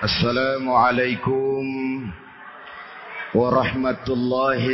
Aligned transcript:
السلام 0.00 0.69
عليكم 0.71 1.63
ورحمة 3.35 4.05
الله 4.09 4.65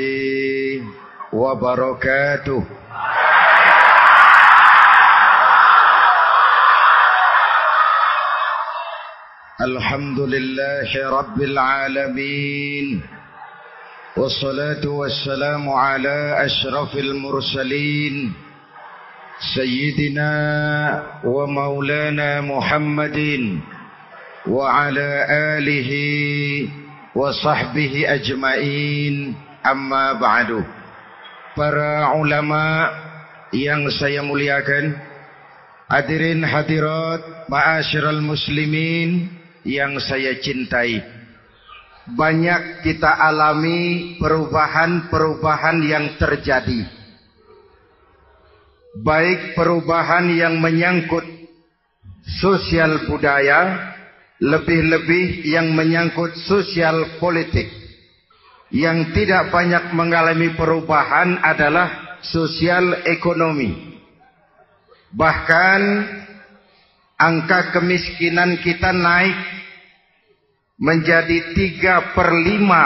وبركاته 1.33 2.63
الحمد 9.61 10.19
لله 10.19 10.89
رب 11.19 11.41
العالمين 11.41 13.01
والصلاة 14.17 14.85
والسلام 14.87 15.69
على 15.69 16.45
أشرف 16.45 16.95
المرسلين 16.95 18.33
سيدنا 19.55 20.31
ومولانا 21.23 22.41
محمد 22.41 23.17
وعلى 24.46 25.10
آله 25.30 25.90
وصحبه 27.14 27.92
أجمعين 28.06 29.34
أما 29.66 30.12
بعد 30.12 30.50
para 31.52 32.16
ulama 32.16 32.88
yang 33.52 33.84
saya 33.92 34.24
muliakan 34.24 34.96
hadirin 35.84 36.40
hadirat 36.40 37.44
ma'asyiral 37.52 38.24
muslimin 38.24 39.28
yang 39.68 40.00
saya 40.00 40.32
cintai 40.40 41.04
banyak 42.08 42.82
kita 42.82 43.12
alami 43.20 44.16
perubahan-perubahan 44.16 45.84
yang 45.84 46.16
terjadi 46.16 46.88
baik 49.04 49.52
perubahan 49.52 50.32
yang 50.32 50.56
menyangkut 50.56 51.24
sosial 52.40 53.06
budaya 53.06 53.92
lebih-lebih 54.37 55.49
yang 55.49 55.73
menyangkut 55.73 56.37
sosial 56.45 57.17
politik. 57.17 57.69
Yang 58.67 59.15
tidak 59.15 59.47
banyak 59.49 59.95
mengalami 59.95 60.51
perubahan 60.53 61.39
adalah 61.39 62.19
sosial 62.19 63.07
ekonomi. 63.07 63.95
Bahkan 65.15 65.81
angka 67.15 67.71
kemiskinan 67.71 68.59
kita 68.59 68.91
naik 68.91 69.39
menjadi 70.77 71.55
tiga 71.55 72.11
per 72.11 72.35
lima 72.35 72.85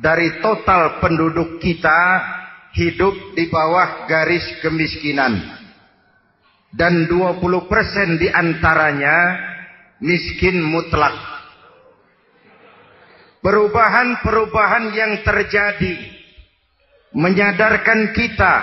dari 0.00 0.40
total 0.40 0.98
penduduk 0.98 1.60
kita 1.60 2.00
hidup 2.72 3.36
di 3.36 3.52
bawah 3.52 4.08
garis 4.08 4.64
kemiskinan. 4.64 5.60
Dan 6.72 7.04
20% 7.04 8.16
di 8.16 8.32
antaranya 8.32 9.51
miskin 10.02 10.58
mutlak. 10.58 11.14
Perubahan-perubahan 13.42 14.94
yang 14.94 15.12
terjadi 15.26 15.94
menyadarkan 17.14 18.14
kita 18.14 18.54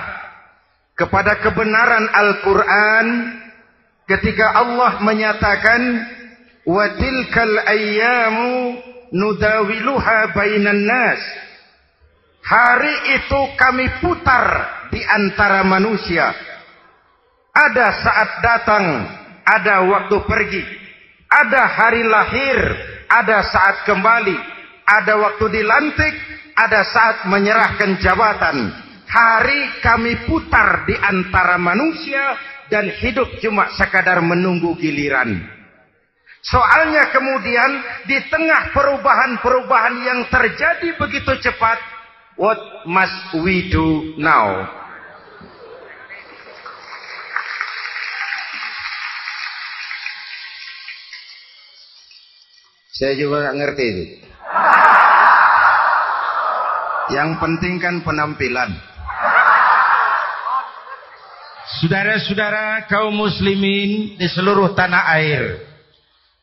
kepada 0.95 1.40
kebenaran 1.44 2.08
Al-Quran 2.12 3.08
ketika 4.08 4.56
Allah 4.56 5.04
menyatakan 5.04 5.82
wa 6.64 6.86
tilkal 6.95 7.56
ayyamu 7.67 8.80
nudawiluha 9.12 10.32
bainan 10.32 10.84
nas. 10.88 11.20
Hari 12.40 13.20
itu 13.20 13.40
kami 13.60 13.86
putar 14.00 14.48
di 14.95 15.04
antara 15.04 15.60
manusia. 15.67 16.32
Ada 17.52 17.88
saat 18.00 18.30
datang 18.40 18.86
ada 19.44 19.84
waktu 19.92 20.17
pergi 20.23 20.64
ada 21.30 21.63
hari 21.69 22.02
lahir, 22.09 22.58
ada 23.05 23.45
saat 23.45 23.85
kembali, 23.85 24.38
ada 24.89 25.13
waktu 25.22 25.45
dilantik, 25.61 26.16
ada 26.58 26.81
saat 26.89 27.30
menyerahkan 27.30 28.02
jabatan. 28.02 28.73
Hari 29.09 29.81
kami 29.81 30.30
putar 30.30 30.86
di 30.86 30.94
antara 30.94 31.58
manusia 31.58 32.37
dan 32.70 32.89
hidup 33.02 33.42
cuma 33.42 33.70
sekadar 33.73 34.21
menunggu 34.21 34.77
giliran. 34.77 35.42
Soalnya 36.45 37.09
kemudian 37.09 37.71
di 38.05 38.17
tengah 38.30 38.70
perubahan-perubahan 38.71 39.95
yang 40.05 40.20
terjadi 40.30 40.93
begitu 40.95 41.36
cepat, 41.42 41.77
what 42.37 42.86
must 42.86 43.33
we 43.42 43.67
do 43.73 44.14
now? 44.21 44.65
Saya 52.99 53.15
juga 53.15 53.48
nggak 53.48 53.58
ngerti 53.64 53.83
itu. 53.95 54.04
Yang 57.15 57.30
penting 57.39 57.73
kan 57.80 57.95
penampilan. 58.04 58.76
Saudara-saudara 61.80 62.92
kaum 62.92 63.15
muslimin 63.15 64.20
di 64.20 64.27
seluruh 64.27 64.76
tanah 64.76 65.15
air. 65.15 65.64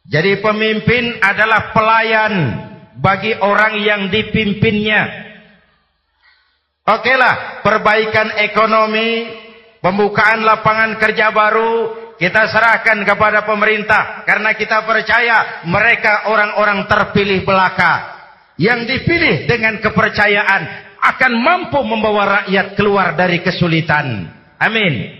Jadi 0.08 0.40
pemimpin 0.40 1.20
adalah 1.20 1.76
pelayan 1.76 2.34
bagi 3.04 3.36
orang 3.36 3.76
yang 3.84 4.02
dipimpinnya. 4.08 5.28
Okelah, 6.88 7.60
perbaikan 7.60 8.32
ekonomi, 8.40 9.28
pembukaan 9.84 10.40
lapangan 10.40 10.96
kerja 10.96 11.34
baru, 11.36 12.05
kita 12.16 12.48
serahkan 12.48 13.04
kepada 13.04 13.44
pemerintah 13.44 14.24
karena 14.24 14.56
kita 14.56 14.84
percaya 14.88 15.64
mereka 15.68 16.32
orang-orang 16.32 16.88
terpilih 16.88 17.44
belaka 17.44 18.16
yang 18.56 18.88
dipilih 18.88 19.44
dengan 19.44 19.76
kepercayaan 19.84 20.62
akan 20.96 21.32
mampu 21.38 21.80
membawa 21.84 22.42
rakyat 22.42 22.72
keluar 22.72 23.12
dari 23.12 23.44
kesulitan. 23.44 24.32
Amin. 24.56 25.12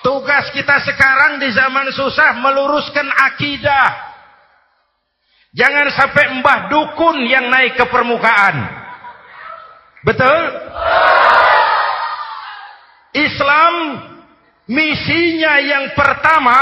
Tugas 0.00 0.48
kita 0.56 0.80
sekarang 0.80 1.36
di 1.36 1.52
zaman 1.52 1.92
susah 1.92 2.40
meluruskan 2.40 3.04
akidah. 3.04 3.88
Jangan 5.52 5.92
sampai 5.92 6.40
mbah 6.40 6.72
dukun 6.72 7.26
yang 7.28 7.52
naik 7.52 7.76
ke 7.76 7.84
permukaan. 7.84 8.56
Betul? 10.08 10.40
Islam 13.12 13.74
Misinya 14.70 15.58
yang 15.58 15.98
pertama 15.98 16.54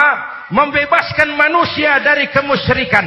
membebaskan 0.48 1.28
manusia 1.36 2.00
dari 2.00 2.32
kemusyrikan. 2.32 3.04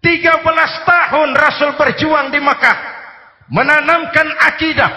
13 0.00 0.88
tahun 0.88 1.30
Rasul 1.36 1.76
berjuang 1.76 2.32
di 2.32 2.40
Makkah 2.40 2.78
menanamkan 3.52 4.32
akidah, 4.48 4.92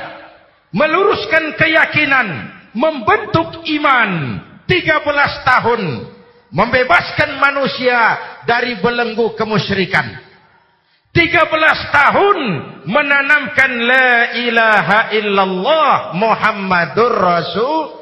meluruskan 0.71 1.59
keyakinan, 1.59 2.27
membentuk 2.71 3.67
iman. 3.67 4.39
13 4.69 5.49
tahun 5.49 5.81
membebaskan 6.53 7.35
manusia 7.35 7.99
dari 8.47 8.79
belenggu 8.79 9.35
kemusyrikan. 9.35 10.07
13 11.11 11.51
tahun 11.89 12.37
menanamkan 12.85 13.71
la 13.81 14.39
ilaha 14.39 14.99
illallah 15.17 16.13
Muhammadur 16.15 17.11
Rasul 17.17 17.98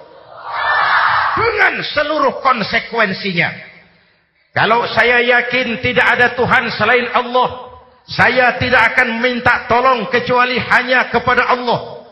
dengan 1.38 1.86
seluruh 1.86 2.42
konsekuensinya. 2.42 3.54
Kalau 4.58 4.90
saya 4.90 5.22
yakin 5.22 5.86
tidak 5.86 6.18
ada 6.18 6.34
Tuhan 6.34 6.74
selain 6.74 7.14
Allah, 7.14 7.78
saya 8.10 8.58
tidak 8.58 8.96
akan 8.96 9.22
minta 9.22 9.70
tolong 9.70 10.10
kecuali 10.10 10.58
hanya 10.58 11.14
kepada 11.14 11.46
Allah. 11.54 12.10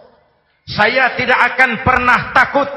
Saya 0.69 1.17
tidak 1.17 1.39
akan 1.53 1.81
pernah 1.81 2.19
takut 2.37 2.69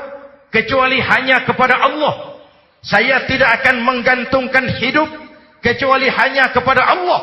kecuali 0.49 0.97
hanya 1.05 1.45
kepada 1.45 1.85
Allah. 1.85 2.41
Saya 2.81 3.29
tidak 3.29 3.61
akan 3.61 3.85
menggantungkan 3.85 4.73
hidup 4.81 5.09
kecuali 5.61 6.09
hanya 6.09 6.49
kepada 6.55 6.89
Allah. 6.89 7.21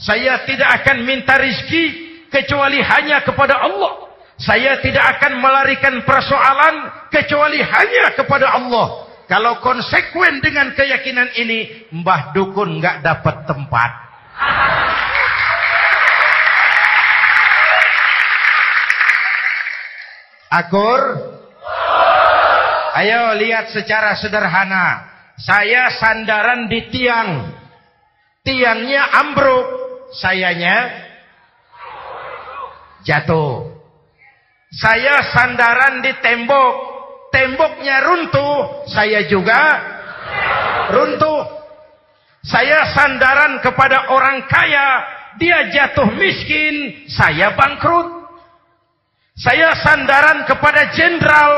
Saya 0.00 0.48
tidak 0.48 0.80
akan 0.80 1.04
minta 1.04 1.36
rizki 1.36 2.12
kecuali 2.32 2.80
hanya 2.80 3.20
kepada 3.20 3.60
Allah. 3.60 4.11
Saya 4.42 4.82
tidak 4.82 5.06
akan 5.18 5.38
melarikan 5.38 6.02
persoalan 6.02 6.90
kecuali 7.14 7.62
hanya 7.62 8.10
kepada 8.18 8.58
Allah. 8.58 9.06
Kalau 9.30 9.62
konsekuen 9.62 10.42
dengan 10.42 10.74
keyakinan 10.74 11.30
ini, 11.38 11.88
Mbah 11.94 12.34
Dukun 12.34 12.82
nggak 12.82 13.06
dapat 13.06 13.46
tempat. 13.46 13.90
Akur? 20.52 21.00
Ayo 22.92 23.32
lihat 23.40 23.72
secara 23.72 24.18
sederhana. 24.20 25.08
Saya 25.40 25.88
sandaran 25.96 26.68
di 26.68 26.92
tiang. 26.92 27.30
Tiangnya 28.44 29.22
ambruk. 29.22 29.66
Sayanya 30.12 30.92
jatuh. 33.06 33.51
Saya 34.72 35.20
sandaran 35.32 36.00
di 36.00 36.12
tembok. 36.24 36.74
Temboknya 37.32 37.96
runtuh. 38.04 38.88
Saya 38.88 39.24
juga 39.28 39.60
runtuh. 40.92 41.62
Saya 42.42 42.90
sandaran 42.90 43.62
kepada 43.62 44.10
orang 44.10 44.50
kaya, 44.50 44.88
dia 45.38 45.70
jatuh 45.70 46.10
miskin, 46.18 47.06
saya 47.06 47.54
bangkrut. 47.54 48.26
Saya 49.38 49.72
sandaran 49.78 50.44
kepada 50.44 50.90
jenderal, 50.92 51.52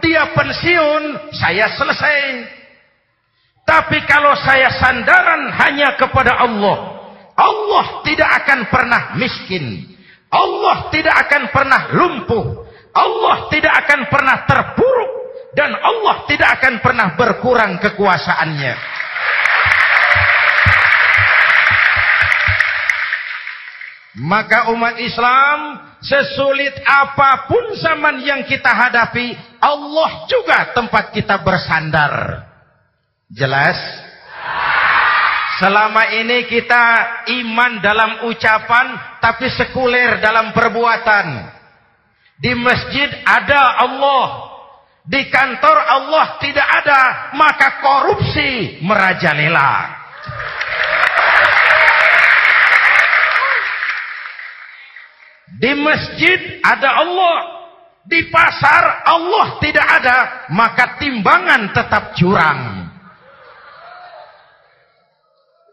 dia 0.00 0.32
pensiun, 0.32 1.30
saya 1.36 1.68
selesai. 1.76 2.20
Tapi 3.68 4.02
kalau 4.08 4.34
saya 4.40 4.72
sandaran 4.80 5.52
hanya 5.60 5.94
kepada 5.94 6.40
Allah, 6.40 6.78
Allah 7.36 8.02
tidak 8.02 8.30
akan 8.42 8.60
pernah 8.72 9.02
miskin. 9.20 9.92
Allah 10.30 10.76
tidak 10.94 11.16
akan 11.26 11.42
pernah 11.50 11.82
lumpuh. 11.90 12.46
Allah 12.94 13.50
tidak 13.50 13.74
akan 13.86 14.00
pernah 14.06 14.36
terpuruk. 14.46 15.12
Dan 15.50 15.74
Allah 15.74 16.30
tidak 16.30 16.62
akan 16.62 16.74
pernah 16.78 17.08
berkurang 17.18 17.82
kekuasaannya. 17.82 18.74
Maka 24.20 24.70
umat 24.74 24.98
Islam 24.98 25.58
sesulit 26.02 26.74
apa 26.82 27.46
pun 27.46 27.74
zaman 27.78 28.22
yang 28.26 28.42
kita 28.46 28.70
hadapi, 28.70 29.34
Allah 29.62 30.26
juga 30.26 30.70
tempat 30.74 31.14
kita 31.14 31.38
bersandar. 31.42 32.46
Jelas? 33.30 33.78
Selama 35.60 36.08
ini 36.16 36.48
kita 36.48 36.84
iman 37.28 37.84
dalam 37.84 38.32
ucapan 38.32 38.96
tapi 39.20 39.44
sekuler 39.52 40.16
dalam 40.16 40.56
perbuatan. 40.56 41.52
Di 42.40 42.56
masjid 42.56 43.12
ada 43.28 43.84
Allah. 43.84 44.48
Di 45.04 45.28
kantor 45.28 45.76
Allah 45.76 46.40
tidak 46.40 46.64
ada, 46.64 47.00
maka 47.36 47.82
korupsi 47.84 48.80
merajalela. 48.80 50.00
Di 55.60 55.72
masjid 55.76 56.56
ada 56.64 57.04
Allah. 57.04 57.36
Di 58.08 58.32
pasar 58.32 59.04
Allah 59.04 59.60
tidak 59.60 59.84
ada. 59.84 60.18
Maka 60.56 60.96
timbangan 60.96 61.68
tetap 61.76 62.16
curang. 62.16 62.79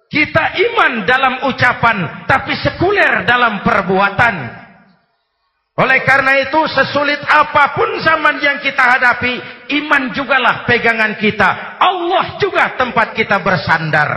Kita 0.07 0.56
iman 0.56 1.04
dalam 1.04 1.33
ucapan. 1.51 2.27
Tapi 2.27 2.54
sekuler 2.63 3.27
dalam 3.27 3.62
perbuatan. 3.62 4.36
Oleh 5.77 6.01
karena 6.01 6.42
itu 6.42 6.57
sesulit 6.74 7.21
apa 7.21 7.77
pun 7.77 8.01
zaman 8.01 8.42
yang 8.42 8.57
kita 8.63 8.81
hadapi. 8.81 9.33
Iman 9.77 10.09
jugalah 10.15 10.65
pegangan 10.65 11.19
kita. 11.21 11.77
Allah 11.77 12.39
juga 12.42 12.74
tempat 12.80 13.13
kita 13.13 13.38
bersandar. 13.44 14.09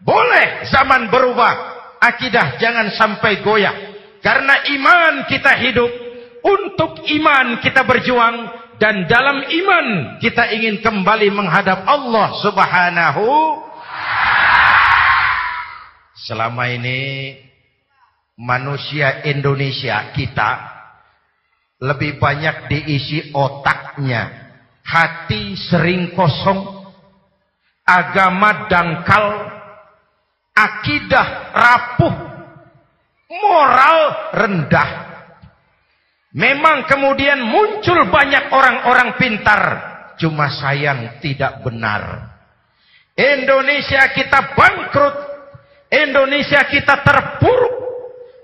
Boleh 0.00 0.64
zaman 0.70 1.12
berubah. 1.12 1.76
Akidah 2.00 2.60
jangan 2.60 2.92
sampai 2.92 3.40
goyah. 3.40 3.74
Karena 4.20 4.64
iman 4.74 5.28
kita 5.30 5.54
hidup, 5.60 5.90
untuk 6.42 6.98
iman 7.04 7.62
kita 7.62 7.82
berjuang, 7.86 8.36
dan 8.76 9.08
dalam 9.08 9.44
iman 9.44 9.86
kita 10.20 10.52
ingin 10.52 10.84
kembali 10.84 11.32
menghadap 11.32 11.84
Allah 11.88 12.36
subhanahu. 12.44 13.26
Selama 16.26 16.66
ini 16.66 17.38
manusia 18.34 19.22
Indonesia 19.30 20.10
kita 20.10 20.50
lebih 21.78 22.18
banyak 22.18 22.66
diisi 22.66 23.30
otaknya. 23.30 24.50
Hati 24.82 25.54
sering 25.54 26.14
kosong, 26.14 26.62
agama 27.86 28.66
dangkal, 28.66 29.26
akidah 30.54 31.26
rapuh, 31.54 32.14
moral 33.30 33.98
rendah. 34.34 34.90
Memang 36.34 36.86
kemudian 36.90 37.38
muncul 37.42 38.06
banyak 38.10 38.50
orang-orang 38.50 39.14
pintar, 39.18 39.62
cuma 40.18 40.50
sayang 40.54 41.18
tidak 41.18 41.62
benar. 41.66 42.34
Indonesia 43.14 44.06
kita 44.14 44.54
bangkrut, 44.54 45.35
Indonesia 45.86 46.66
kita 46.66 47.02
terpuruk, 47.06 47.74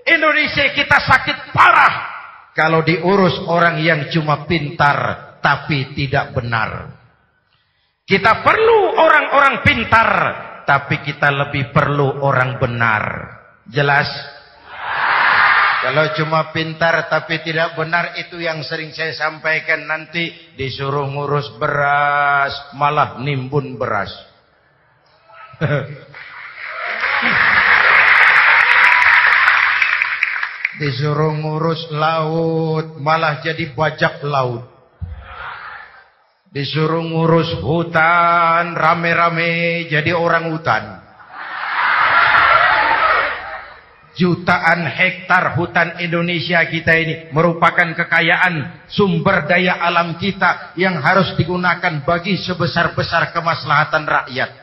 Indonesia 0.07 0.71
kita 0.71 0.97
sakit 0.99 1.37
parah 1.51 1.95
kalau 2.53 2.85
diurus 2.85 3.43
orang 3.49 3.81
yang 3.81 4.07
cuma 4.13 4.45
pintar 4.45 5.33
tapi 5.43 5.91
tidak 5.97 6.31
benar. 6.31 7.01
Kita 8.03 8.43
perlu 8.43 8.99
orang-orang 8.99 9.63
pintar, 9.63 10.09
tapi 10.67 10.99
kita 11.03 11.31
lebih 11.31 11.71
perlu 11.71 12.19
orang 12.23 12.59
benar. 12.59 13.03
Jelas? 13.67 14.07
Kalau 15.83 16.15
cuma 16.15 16.55
pintar 16.55 17.11
tapi 17.11 17.43
tidak 17.43 17.75
benar 17.75 18.15
itu 18.15 18.39
yang 18.39 18.63
sering 18.63 18.95
saya 18.95 19.11
sampaikan 19.11 19.83
nanti 19.83 20.31
disuruh 20.55 21.11
ngurus 21.11 21.59
beras 21.59 22.55
malah 22.79 23.19
nimbun 23.19 23.75
beras. 23.75 24.11
disuruh 30.81 31.33
ngurus 31.37 31.89
laut 31.93 32.97
malah 32.97 33.41
jadi 33.45 33.73
bajak 33.73 34.25
laut. 34.25 34.65
Disuruh 36.53 37.01
ngurus 37.01 37.49
hutan 37.65 38.77
rame-rame 38.77 39.89
jadi 39.89 40.13
orang 40.13 40.53
hutan. 40.53 41.01
Jutaan 44.13 44.85
hektar 44.85 45.57
hutan 45.57 45.97
Indonesia 45.97 46.61
kita 46.69 46.93
ini 46.93 47.13
merupakan 47.33 47.97
kekayaan 47.97 48.85
sumber 48.85 49.49
daya 49.49 49.81
alam 49.81 50.21
kita 50.21 50.77
yang 50.77 51.01
harus 51.01 51.33
digunakan 51.33 52.05
bagi 52.05 52.37
sebesar-besar 52.37 53.33
kemaslahatan 53.33 54.05
rakyat. 54.05 54.62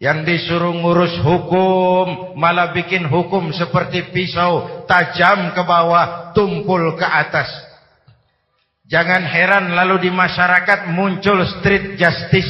Yang 0.00 0.18
disuruh 0.24 0.72
ngurus 0.80 1.20
hukum, 1.20 2.32
malah 2.40 2.72
bikin 2.72 3.04
hukum 3.04 3.52
seperti 3.52 4.08
pisau, 4.08 4.88
tajam 4.88 5.52
ke 5.52 5.60
bawah, 5.60 6.32
tumpul 6.32 6.96
ke 6.96 7.04
atas. 7.04 7.52
Jangan 8.88 9.28
heran 9.28 9.76
lalu 9.76 10.08
di 10.08 10.10
masyarakat 10.10 10.88
muncul 10.96 11.44
street 11.44 12.00
justice, 12.00 12.48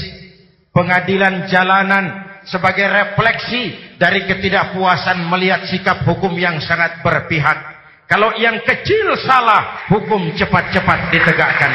pengadilan 0.71 1.51
jalanan, 1.51 2.31
sebagai 2.47 2.87
refleksi 2.87 3.99
dari 3.99 4.31
ketidakpuasan 4.31 5.27
melihat 5.27 5.67
sikap 5.67 6.07
hukum 6.07 6.33
yang 6.39 6.63
sangat 6.63 7.03
berpihak. 7.03 7.59
Kalau 8.07 8.31
yang 8.39 8.63
kecil 8.63 9.19
salah, 9.27 9.91
hukum 9.91 10.39
cepat-cepat 10.39 11.15
ditegakkan. 11.15 11.73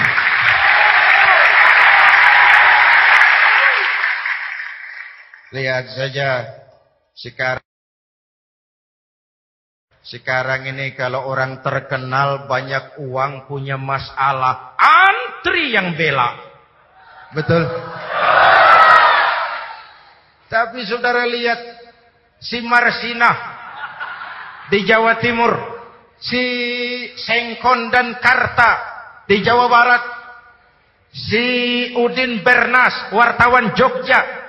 Lihat 5.56 5.88
saja 5.96 6.44
sekarang 7.16 7.64
sekarang 10.04 10.68
ini 10.68 10.92
kalau 11.00 11.32
orang 11.32 11.64
terkenal 11.64 12.44
banyak 12.44 13.00
uang 13.00 13.48
punya 13.48 13.80
masalah, 13.80 14.76
antri 14.76 15.72
yang 15.72 15.96
bela. 15.96 16.36
Betul? 17.32 17.64
Tapi 20.52 20.84
saudara 20.84 21.24
lihat 21.24 21.58
si 22.38 22.60
Marsina 22.60 23.32
di 24.68 24.84
Jawa 24.84 25.24
Timur, 25.24 25.56
si 26.20 26.44
Sengkon 27.16 27.96
dan 27.96 28.20
Karta 28.20 28.72
di 29.24 29.40
Jawa 29.40 29.72
Barat, 29.72 30.04
si 31.16 31.48
Udin 31.96 32.44
Bernas 32.44 33.16
wartawan 33.16 33.72
Jogja 33.72 34.45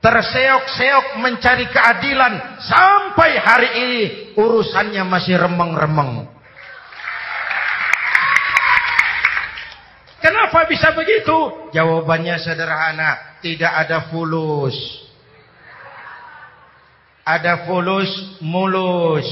terseok-seok 0.00 1.18
mencari 1.18 1.66
keadilan 1.72 2.60
sampai 2.62 3.30
hari 3.40 3.70
ini 3.82 4.02
urusannya 4.36 5.02
masih 5.08 5.40
remeng-remeng. 5.40 6.28
Kenapa 10.20 10.66
bisa 10.66 10.90
begitu? 10.90 11.70
Jawabannya 11.70 12.36
sederhana, 12.42 13.38
tidak 13.38 13.72
ada 13.72 14.10
fulus. 14.10 14.74
Ada 17.26 17.66
fulus 17.66 18.10
mulus. 18.42 19.26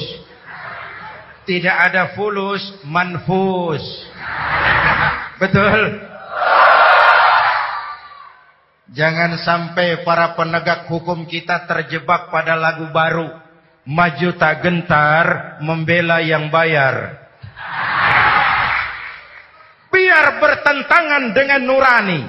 Tidak 1.44 1.76
ada 1.76 2.14
fulus 2.16 2.62
manfus. 2.86 3.84
Betul? 5.42 6.13
Jangan 8.94 9.34
sampai 9.42 10.06
para 10.06 10.38
penegak 10.38 10.86
hukum 10.86 11.26
kita 11.26 11.66
terjebak 11.66 12.30
pada 12.30 12.54
lagu 12.54 12.88
baru. 12.94 13.42
Maju 13.84 14.28
tak 14.38 14.64
gentar, 14.64 15.58
membela 15.60 16.22
yang 16.22 16.48
bayar. 16.48 17.20
Biar 19.90 20.38
bertentangan 20.38 21.34
dengan 21.34 21.60
nurani. 21.66 22.20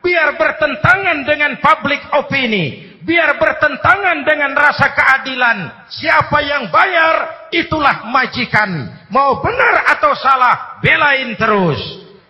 Biar 0.00 0.36
bertentangan 0.36 1.24
dengan 1.24 1.60
public 1.60 2.00
opini 2.12 2.94
biar 3.04 3.36
bertentangan 3.36 4.24
dengan 4.24 4.56
rasa 4.56 4.90
keadilan. 4.96 5.86
Siapa 5.92 6.40
yang 6.40 6.72
bayar, 6.72 7.46
itulah 7.52 8.08
majikan. 8.08 8.90
Mau 9.12 9.44
benar 9.44 9.94
atau 9.94 10.16
salah, 10.16 10.80
belain 10.80 11.36
terus. 11.36 11.78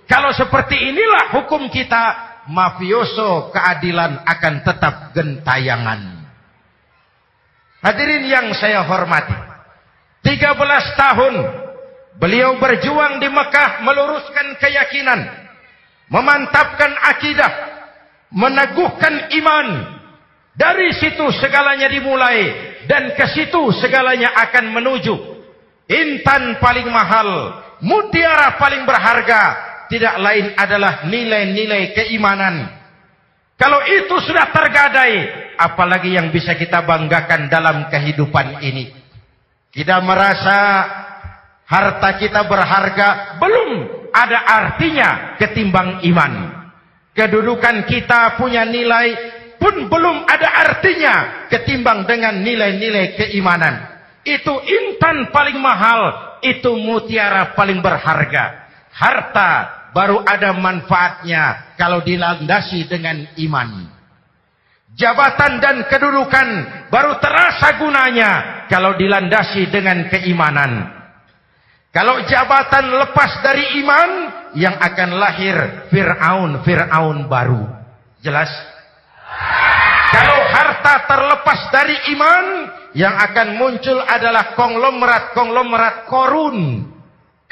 Kalau 0.04 0.34
seperti 0.36 0.76
inilah 0.76 1.32
hukum 1.32 1.70
kita, 1.72 2.23
mafioso 2.48 3.52
keadilan 3.52 4.20
akan 4.24 4.54
tetap 4.64 4.94
gentayangan. 5.16 6.00
Hadirin 7.84 8.24
yang 8.24 8.48
saya 8.56 8.80
hormati. 8.84 9.36
13 10.24 10.56
tahun 10.96 11.34
beliau 12.16 12.56
berjuang 12.56 13.20
di 13.20 13.28
Mekah 13.28 13.84
meluruskan 13.84 14.56
keyakinan, 14.56 15.20
memantapkan 16.08 16.92
akidah, 17.12 17.52
meneguhkan 18.32 19.28
iman. 19.36 19.68
Dari 20.54 20.94
situ 20.96 21.28
segalanya 21.42 21.90
dimulai 21.90 22.40
dan 22.86 23.12
ke 23.18 23.26
situ 23.36 23.74
segalanya 23.82 24.32
akan 24.48 24.70
menuju. 24.70 25.14
Intan 25.84 26.56
paling 26.64 26.88
mahal, 26.88 27.60
mutiara 27.84 28.56
paling 28.56 28.88
berharga, 28.88 29.42
tidak 29.88 30.14
lain 30.20 30.56
adalah 30.56 31.04
nilai-nilai 31.08 31.92
keimanan. 31.92 32.68
Kalau 33.54 33.80
itu 33.86 34.14
sudah 34.24 34.50
tergadai, 34.50 35.14
apalagi 35.54 36.14
yang 36.14 36.34
bisa 36.34 36.58
kita 36.58 36.82
banggakan 36.82 37.46
dalam 37.46 37.86
kehidupan 37.86 38.64
ini. 38.66 38.90
Kita 39.70 40.02
merasa 40.02 40.58
harta 41.66 42.18
kita 42.18 42.46
berharga, 42.46 43.38
belum 43.38 43.70
ada 44.14 44.38
artinya 44.46 45.38
ketimbang 45.38 46.02
iman. 46.06 46.32
Kedudukan 47.14 47.86
kita 47.86 48.34
punya 48.38 48.66
nilai 48.66 49.14
pun 49.58 49.86
belum 49.86 50.26
ada 50.26 50.48
artinya 50.66 51.46
ketimbang 51.46 52.06
dengan 52.10 52.42
nilai-nilai 52.42 53.14
keimanan. 53.14 53.94
Itu 54.26 54.50
intan 54.50 55.30
paling 55.30 55.58
mahal, 55.62 56.00
itu 56.42 56.74
mutiara 56.74 57.54
paling 57.54 57.78
berharga. 57.78 58.63
Harta 58.94 59.50
baru 59.90 60.22
ada 60.22 60.54
manfaatnya 60.54 61.74
kalau 61.74 62.02
dilandasi 62.06 62.86
dengan 62.86 63.26
iman. 63.42 63.90
Jabatan 64.94 65.58
dan 65.58 65.76
kedudukan 65.90 66.48
baru 66.94 67.18
terasa 67.18 67.74
gunanya 67.82 68.30
kalau 68.70 68.94
dilandasi 68.94 69.66
dengan 69.66 70.06
keimanan. 70.06 70.86
Kalau 71.90 72.22
jabatan 72.26 72.90
lepas 73.02 73.42
dari 73.42 73.82
iman, 73.82 74.10
yang 74.54 74.78
akan 74.78 75.18
lahir 75.18 75.56
Fir'aun, 75.90 76.62
Fir'aun 76.62 77.26
baru. 77.26 77.66
Jelas? 78.22 78.50
Kalau 80.14 80.38
harta 80.46 80.94
terlepas 81.10 81.60
dari 81.74 81.96
iman, 82.14 82.44
yang 82.94 83.18
akan 83.18 83.58
muncul 83.58 83.98
adalah 83.98 84.54
konglomerat-konglomerat 84.54 86.06
korun. 86.06 86.86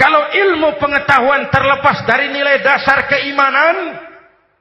Kalau 0.03 0.35
ilmu 0.35 0.83
pengetahuan 0.83 1.47
terlepas 1.47 2.03
dari 2.03 2.35
nilai 2.35 2.59
dasar 2.59 3.07
keimanan, 3.07 4.03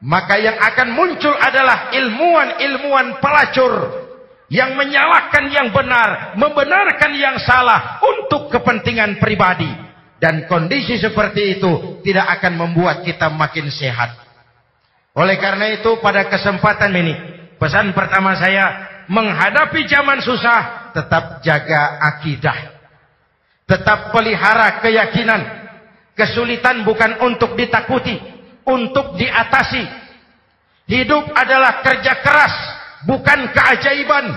maka 0.06 0.38
yang 0.38 0.54
akan 0.54 0.94
muncul 0.94 1.34
adalah 1.34 1.90
ilmuwan-ilmuwan 1.98 3.18
pelacur 3.18 3.74
yang 4.54 4.78
menyalahkan 4.78 5.50
yang 5.50 5.74
benar, 5.74 6.38
membenarkan 6.38 7.18
yang 7.18 7.42
salah 7.42 7.98
untuk 8.06 8.54
kepentingan 8.54 9.18
pribadi. 9.18 9.90
Dan 10.22 10.46
kondisi 10.46 11.02
seperti 11.02 11.58
itu 11.58 12.06
tidak 12.06 12.38
akan 12.38 12.62
membuat 12.62 13.02
kita 13.02 13.34
makin 13.34 13.74
sehat. 13.74 14.14
Oleh 15.18 15.42
karena 15.42 15.74
itu 15.74 15.98
pada 16.06 16.30
kesempatan 16.30 16.94
ini, 16.94 17.18
pesan 17.58 17.98
pertama 17.98 18.38
saya, 18.38 18.86
menghadapi 19.10 19.90
zaman 19.90 20.22
susah, 20.22 20.94
tetap 20.94 21.42
jaga 21.42 21.98
akidah. 22.14 22.81
Tetap 23.72 24.12
pelihara 24.12 24.84
keyakinan. 24.84 25.64
Kesulitan 26.12 26.84
bukan 26.84 27.24
untuk 27.24 27.56
ditakuti, 27.56 28.20
untuk 28.68 29.16
diatasi. 29.16 29.80
Hidup 30.92 31.24
adalah 31.32 31.80
kerja 31.80 32.20
keras, 32.20 32.52
bukan 33.08 33.48
keajaiban. 33.56 34.28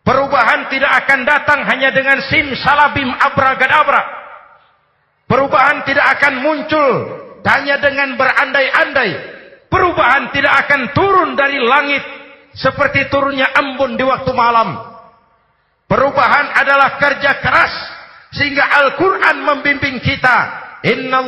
Perubahan 0.00 0.72
tidak 0.72 1.04
akan 1.04 1.20
datang 1.28 1.60
hanya 1.68 1.92
dengan 1.92 2.16
sim 2.32 2.48
salabim 2.56 3.12
abragadabra. 3.12 4.02
Perubahan 5.28 5.84
tidak 5.84 6.16
akan 6.16 6.34
muncul 6.40 6.90
hanya 7.44 7.76
dengan 7.76 8.16
berandai-andai. 8.16 9.12
Perubahan 9.68 10.32
tidak 10.32 10.64
akan 10.64 10.96
turun 10.96 11.36
dari 11.36 11.60
langit 11.60 12.00
seperti 12.56 13.12
turunnya 13.12 13.52
embun 13.52 14.00
di 14.00 14.04
waktu 14.06 14.32
malam. 14.32 14.80
Perubahan 15.84 16.56
adalah 16.56 16.96
kerja 16.96 17.36
keras 17.44 17.95
sehingga 18.34 18.64
Al-Quran 18.64 19.42
membimbing 19.42 20.02
kita. 20.02 20.64
Inna 20.86 21.22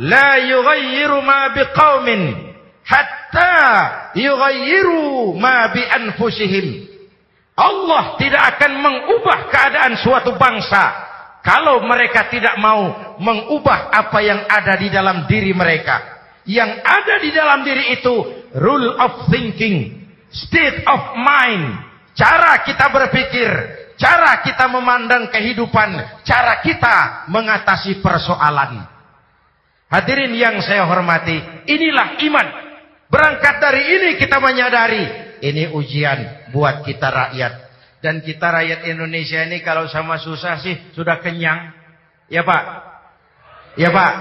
la 0.00 0.30
yughayyiru 0.40 1.20
ma 1.24 1.52
biqaumin 1.52 2.52
hatta 2.84 3.56
yughayyiru 4.16 5.36
ma 5.36 5.72
bi 5.72 5.82
anfusihim. 5.84 6.88
Allah 7.56 8.20
tidak 8.20 8.42
akan 8.56 8.72
mengubah 8.84 9.48
keadaan 9.48 9.96
suatu 9.96 10.36
bangsa 10.36 10.92
kalau 11.40 11.80
mereka 11.86 12.28
tidak 12.28 12.58
mau 12.60 13.16
mengubah 13.16 13.88
apa 13.94 14.18
yang 14.20 14.44
ada 14.44 14.76
di 14.76 14.88
dalam 14.92 15.24
diri 15.24 15.56
mereka. 15.56 16.16
Yang 16.46 16.70
ada 16.84 17.14
di 17.18 17.30
dalam 17.32 17.60
diri 17.66 17.96
itu 17.96 18.14
rule 18.54 18.94
of 18.98 19.26
thinking, 19.32 20.06
state 20.30 20.84
of 20.86 21.16
mind, 21.18 21.80
cara 22.14 22.62
kita 22.62 22.86
berpikir, 22.90 23.50
cara 23.96 24.44
kita 24.44 24.68
memandang 24.68 25.28
kehidupan, 25.32 26.22
cara 26.22 26.60
kita 26.60 27.28
mengatasi 27.32 28.00
persoalan. 28.04 28.84
Hadirin 29.86 30.34
yang 30.36 30.60
saya 30.62 30.84
hormati, 30.84 31.36
inilah 31.68 32.20
iman. 32.28 32.46
Berangkat 33.06 33.62
dari 33.62 33.82
ini 33.86 34.08
kita 34.18 34.42
menyadari 34.42 35.04
ini 35.42 35.70
ujian 35.70 36.50
buat 36.50 36.82
kita 36.82 37.08
rakyat. 37.08 37.52
Dan 38.02 38.22
kita 38.22 38.52
rakyat 38.52 38.86
Indonesia 38.86 39.42
ini 39.42 39.62
kalau 39.64 39.88
sama 39.90 40.20
susah 40.20 40.60
sih 40.62 40.74
sudah 40.94 41.18
kenyang. 41.22 41.74
Ya 42.26 42.42
Pak? 42.42 42.62
Ya 43.78 43.90
Pak? 43.90 44.14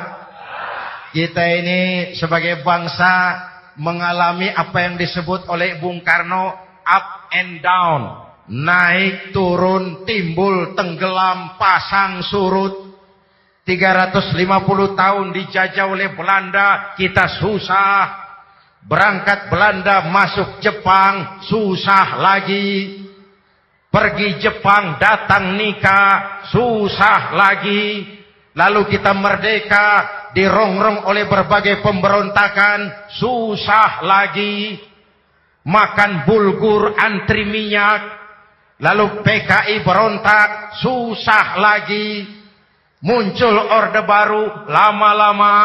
Kita 1.15 1.43
ini 1.47 2.11
sebagai 2.17 2.61
bangsa 2.61 3.41
mengalami 3.79 4.51
apa 4.51 4.85
yang 4.85 4.95
disebut 4.95 5.47
oleh 5.51 5.79
Bung 5.79 6.01
Karno 6.01 6.53
up 6.85 7.07
and 7.33 7.59
down. 7.59 8.24
Naik, 8.45 9.33
turun, 9.33 10.05
timbul, 10.05 10.77
tenggelam, 10.77 11.57
pasang, 11.57 12.21
surut. 12.21 12.85
350 13.65 14.93
tahun 14.93 15.33
dijajah 15.33 15.89
oleh 15.89 16.13
Belanda, 16.13 16.93
kita 16.93 17.41
susah. 17.41 18.21
Berangkat 18.85 19.49
Belanda 19.49 20.05
masuk 20.13 20.61
Jepang, 20.61 21.41
susah 21.49 22.21
lagi. 22.21 23.01
Pergi 23.89 24.37
Jepang, 24.37 25.01
datang 25.01 25.57
nikah, 25.57 26.45
susah 26.53 27.33
lagi. 27.33 28.05
Lalu 28.53 28.93
kita 28.93 29.17
merdeka, 29.17 29.87
dirongrong 30.37 31.09
oleh 31.09 31.25
berbagai 31.25 31.81
pemberontakan, 31.81 33.09
susah 33.17 34.05
lagi. 34.05 34.77
Makan 35.65 36.29
bulgur, 36.29 36.93
antri 36.93 37.41
minyak. 37.49 38.24
Lalu 38.75 39.23
PKI 39.23 39.87
berontak, 39.87 40.75
susah 40.83 41.55
lagi. 41.55 42.27
Muncul 42.99 43.55
orde 43.55 44.03
baru, 44.03 44.67
lama-lama. 44.67 45.55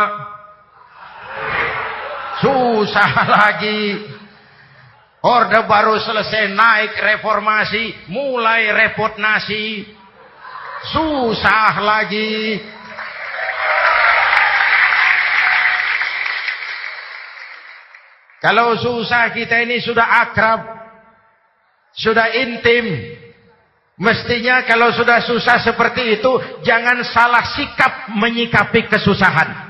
Susah 2.39 3.13
lagi. 3.39 3.81
Orde 5.21 5.61
baru 5.69 6.01
selesai 6.01 6.55
naik 6.55 6.97
reformasi, 6.97 8.09
mulai 8.09 8.73
repot 8.73 9.19
nasi. 9.21 9.85
Susah 10.95 11.77
lagi. 11.83 12.57
Kalau 18.41 18.73
susah 18.81 19.29
kita 19.37 19.61
ini 19.61 19.85
sudah 19.85 20.25
akrab, 20.25 20.80
sudah 22.01 22.33
intim. 22.33 23.17
Mestinya 24.01 24.65
kalau 24.65 24.89
sudah 24.97 25.21
susah 25.21 25.61
seperti 25.61 26.17
itu, 26.17 26.33
jangan 26.65 27.05
salah 27.05 27.45
sikap 27.53 28.17
menyikapi 28.17 28.89
kesusahan. 28.89 29.69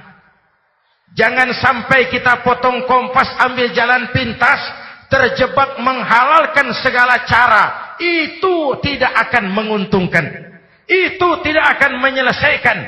Jangan 1.18 1.50
sampai 1.50 2.06
kita 2.06 2.38
potong 2.46 2.86
kompas 2.86 3.26
ambil 3.42 3.74
jalan 3.74 4.14
pintas, 4.14 4.62
terjebak 5.10 5.82
menghalalkan 5.82 6.70
segala 6.78 7.26
cara, 7.26 7.98
itu 7.98 8.78
tidak 8.86 9.10
akan 9.26 9.50
menguntungkan. 9.50 10.54
Itu 10.86 11.42
tidak 11.42 11.66
akan 11.74 11.98
menyelesaikan. 11.98 12.78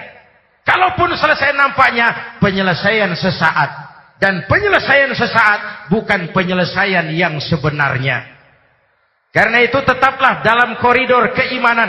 Kalaupun 0.63 1.11
selesai 1.19 1.59
nampaknya 1.59 2.39
penyelesaian 2.39 3.11
sesaat. 3.19 3.91
Dan 4.23 4.47
penyelesaian 4.47 5.11
sesaat 5.11 5.91
bukan 5.91 6.31
penyelesaian 6.31 7.11
yang 7.11 7.43
sebenarnya. 7.43 8.32
Karena 9.33 9.65
itu 9.65 9.81
tetaplah 9.81 10.45
dalam 10.45 10.77
koridor 10.77 11.33
keimanan. 11.33 11.89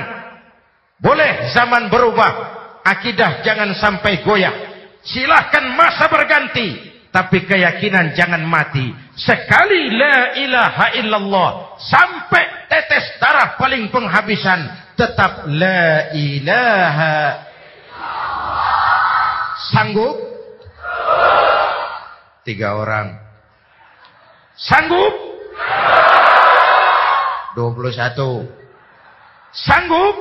Boleh 0.97 1.51
zaman 1.51 1.91
berubah. 1.91 2.55
Akidah 2.83 3.43
jangan 3.43 3.75
sampai 3.75 4.23
goyah. 4.23 4.55
Silahkan 5.03 5.75
masa 5.75 6.07
berganti. 6.07 6.95
Tapi 7.11 7.45
keyakinan 7.45 8.15
jangan 8.17 8.41
mati. 8.47 8.89
Sekali 9.19 9.91
la 9.93 10.39
ilaha 10.39 10.85
illallah. 10.97 11.77
Sampai 11.77 12.71
tetes 12.71 13.19
darah 13.19 13.59
paling 13.59 13.91
penghabisan. 13.91 14.81
Tetap 14.95 15.45
la 15.51 16.15
ilaha 16.15 17.53
Sanggup? 19.71 20.17
Tiga 22.43 22.75
orang. 22.75 23.15
Sanggup? 24.59 25.13
21. 27.55 28.49
Sanggup? 29.53 30.15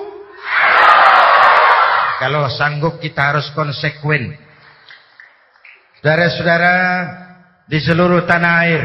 Kalau 2.20 2.46
sanggup 2.52 3.02
kita 3.02 3.34
harus 3.34 3.50
konsekuen. 3.56 4.36
Saudara-saudara 5.98 6.76
di 7.66 7.78
seluruh 7.82 8.22
tanah 8.28 8.54
air. 8.66 8.82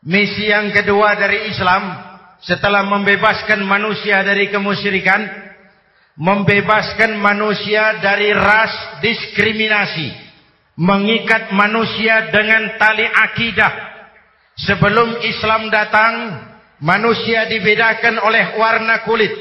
Misi 0.00 0.48
yang 0.48 0.72
kedua 0.72 1.12
dari 1.16 1.52
Islam 1.52 1.96
setelah 2.40 2.84
membebaskan 2.88 3.60
manusia 3.64 4.24
dari 4.24 4.48
kemusyrikan, 4.48 5.28
membebaskan 6.16 7.20
manusia 7.20 8.00
dari 8.00 8.32
ras 8.32 9.00
diskriminasi, 9.04 10.08
mengikat 10.80 11.52
manusia 11.52 12.32
dengan 12.32 12.80
tali 12.80 13.04
akidah. 13.04 13.72
Sebelum 14.56 15.20
Islam 15.24 15.68
datang, 15.68 16.12
Manusia 16.80 17.44
dibedakan 17.44 18.24
oleh 18.24 18.56
warna 18.56 19.04
kulit. 19.04 19.32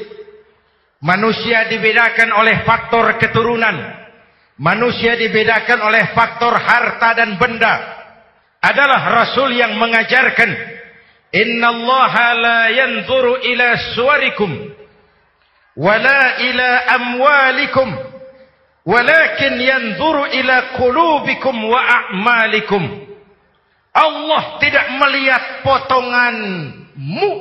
Manusia 1.00 1.72
dibedakan 1.72 2.36
oleh 2.36 2.68
faktor 2.68 3.16
keturunan. 3.16 3.76
Manusia 4.60 5.16
dibedakan 5.16 5.80
oleh 5.88 6.12
faktor 6.12 6.52
harta 6.52 7.16
dan 7.16 7.40
benda. 7.40 7.80
Adalah 8.60 9.24
Rasul 9.24 9.56
yang 9.56 9.80
mengajarkan. 9.80 10.52
Inna 11.32 11.72
Allah 11.72 12.14
la 12.36 12.60
yanzuru 12.76 13.40
ila 13.40 13.68
suarikum. 13.96 14.52
Wala 15.80 16.44
ila 16.44 16.70
amwalikum. 17.00 17.90
Walakin 18.84 19.54
yanzuru 19.64 20.28
ila 20.28 20.76
qulubikum 20.76 21.56
wa 21.56 21.80
a'malikum. 21.80 22.84
Allah 23.96 24.60
tidak 24.60 24.86
melihat 25.00 25.44
potongan 25.64 26.36
mu. 27.00 27.32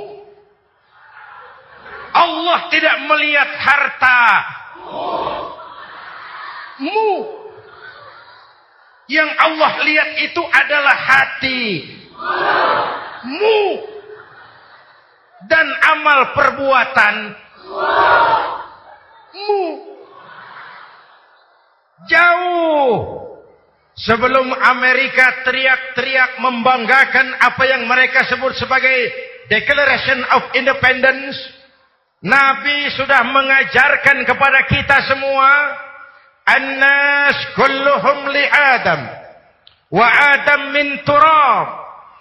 Allah 2.15 2.59
tidak 2.71 2.97
melihat 3.11 3.51
harta 3.59 4.23
mu. 6.79 7.15
Yang 9.09 9.31
Allah 9.41 9.73
lihat 9.83 10.11
itu 10.31 10.43
adalah 10.47 10.97
hati 10.97 11.63
mu. 13.27 13.63
Dan 15.49 15.67
amal 15.91 16.19
perbuatan 16.35 17.15
mu. 19.35 19.63
Jauh 22.07 23.19
Sebelum 23.99 24.55
Amerika 24.55 25.43
teriak-teriak 25.43 26.39
membanggakan 26.39 27.35
apa 27.43 27.67
yang 27.67 27.83
mereka 27.91 28.23
sebut 28.31 28.55
sebagai 28.55 28.95
Declaration 29.49 30.21
of 30.37 30.43
Independence, 30.61 31.37
Nabi 32.21 32.93
sudah 32.93 33.25
mengajarkan 33.25 34.29
kepada 34.29 34.61
kita 34.69 34.97
semua, 35.09 35.51
An-nas 36.49 37.37
kulluhum 37.57 38.29
li 38.29 38.45
Adam, 38.45 39.01
wa 39.93 40.09
Adam 40.09 40.61
min 40.77 41.01
turab, 41.05 41.67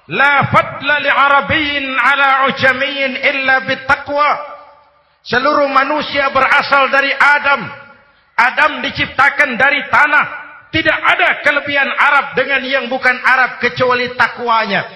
la 0.08 0.47
fadla 0.52 0.95
li 1.04 1.12
Arabiyyin 1.12 1.86
ala 1.99 2.30
ujamiyyin 2.52 3.13
illa 3.19 3.56
bitaqwa. 3.67 4.32
Seluruh 5.28 5.67
manusia 5.67 6.32
berasal 6.32 6.88
dari 6.88 7.12
Adam. 7.12 7.67
Adam 8.39 8.80
diciptakan 8.88 9.60
dari 9.60 9.84
tanah. 9.91 10.25
Tidak 10.71 10.99
ada 10.99 11.43
kelebihan 11.43 11.91
Arab 11.91 12.36
dengan 12.36 12.63
yang 12.63 12.86
bukan 12.88 13.15
Arab 13.23 13.60
kecuali 13.60 14.15
takwanya. 14.15 14.88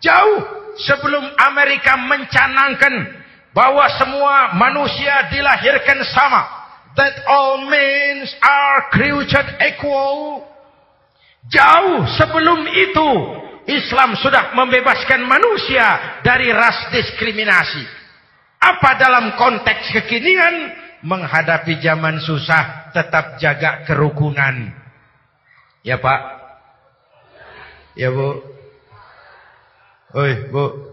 Jauh 0.00 0.61
sebelum 0.80 1.24
Amerika 1.36 1.96
mencanangkan 1.96 2.94
bahwa 3.52 3.84
semua 4.00 4.56
manusia 4.56 5.28
dilahirkan 5.28 6.00
sama. 6.12 6.42
That 6.92 7.24
all 7.24 7.64
men 7.72 8.28
are 8.44 8.92
created 8.92 9.46
equal. 9.64 10.44
Jauh 11.48 12.04
sebelum 12.20 12.68
itu 12.68 13.10
Islam 13.64 14.12
sudah 14.20 14.52
membebaskan 14.52 15.24
manusia 15.24 16.20
dari 16.20 16.52
ras 16.52 16.92
diskriminasi. 16.92 17.84
Apa 18.62 18.94
dalam 19.00 19.34
konteks 19.40 19.90
kekinian 19.90 20.54
menghadapi 21.02 21.82
zaman 21.82 22.20
susah 22.22 22.94
tetap 22.94 23.40
jaga 23.40 23.82
kerukunan. 23.88 24.70
Ya 25.82 25.98
Pak. 25.98 26.20
Ya 27.98 28.12
Bu. 28.12 28.61
Oi 30.12 30.52
Bu. 30.52 30.92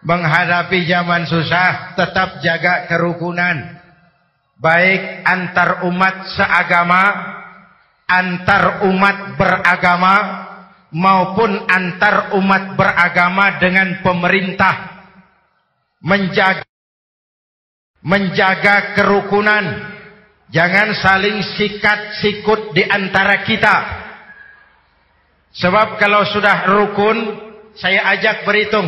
Menghadapi 0.00 0.88
zaman 0.88 1.28
susah 1.28 1.94
tetap 1.94 2.40
jaga 2.40 2.88
kerukunan. 2.88 3.78
Baik 4.56 5.24
antar 5.24 5.84
umat 5.84 6.30
seagama, 6.36 7.04
antar 8.08 8.84
umat 8.88 9.36
beragama, 9.36 10.16
maupun 10.92 11.68
antar 11.68 12.32
umat 12.36 12.76
beragama 12.76 13.60
dengan 13.60 14.00
pemerintah. 14.00 15.04
Menjaga, 16.00 16.64
menjaga 18.00 18.96
kerukunan 18.96 19.90
Jangan 20.50 20.98
saling 20.98 21.38
sikat 21.54 22.18
sikut 22.18 22.74
di 22.74 22.82
antara 22.82 23.46
kita. 23.46 23.76
Sebab 25.50 25.98
kalau 25.98 26.22
sudah 26.30 26.66
rukun, 26.70 27.18
saya 27.74 28.06
ajak 28.14 28.46
berhitung. 28.46 28.86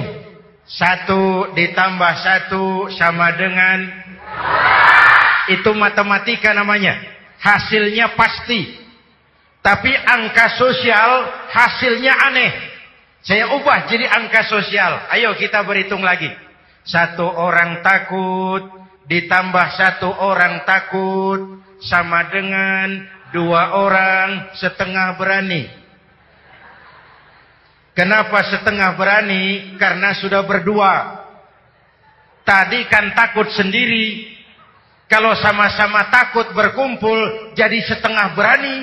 Satu 0.66 1.50
ditambah 1.58 2.12
satu 2.22 2.64
sama 2.94 3.34
dengan... 3.34 3.78
Itu 5.50 5.74
matematika 5.74 6.54
namanya. 6.54 6.94
Hasilnya 7.42 8.14
pasti. 8.14 8.78
Tapi 9.58 9.90
angka 9.90 10.54
sosial 10.54 11.10
hasilnya 11.50 12.14
aneh. 12.30 12.52
Saya 13.22 13.54
ubah 13.54 13.90
jadi 13.90 14.06
angka 14.06 14.46
sosial. 14.46 15.06
Ayo 15.10 15.34
kita 15.34 15.66
berhitung 15.66 16.02
lagi. 16.02 16.30
Satu 16.82 17.26
orang 17.26 17.82
takut, 17.82 18.66
ditambah 19.06 19.66
satu 19.78 20.10
orang 20.10 20.62
takut 20.66 21.62
sama 21.82 22.26
dengan 22.30 23.06
dua 23.34 23.78
orang 23.78 24.54
setengah 24.58 25.14
berani. 25.18 25.81
Kenapa 27.92 28.40
setengah 28.48 28.96
berani? 28.96 29.76
Karena 29.76 30.16
sudah 30.16 30.42
berdua. 30.48 31.24
Tadi 32.42 32.88
kan 32.88 33.12
takut 33.12 33.52
sendiri. 33.52 34.32
Kalau 35.06 35.36
sama-sama 35.36 36.08
takut 36.08 36.48
berkumpul 36.56 37.52
jadi 37.52 37.78
setengah 37.84 38.32
berani. 38.32 38.76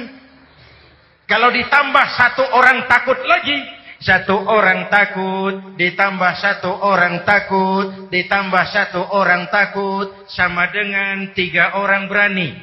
Kalau 1.26 1.50
ditambah 1.50 2.06
satu 2.18 2.44
orang 2.54 2.86
takut 2.86 3.18
lagi 3.26 3.80
satu 4.00 4.48
orang 4.48 4.88
takut, 4.88 5.76
ditambah 5.76 6.34
satu 6.40 6.72
orang 6.72 7.28
takut, 7.28 8.08
ditambah 8.08 8.64
satu 8.72 9.12
orang 9.12 9.52
takut, 9.52 10.24
sama 10.32 10.72
dengan 10.72 11.36
tiga 11.36 11.76
orang 11.76 12.08
berani. 12.08 12.56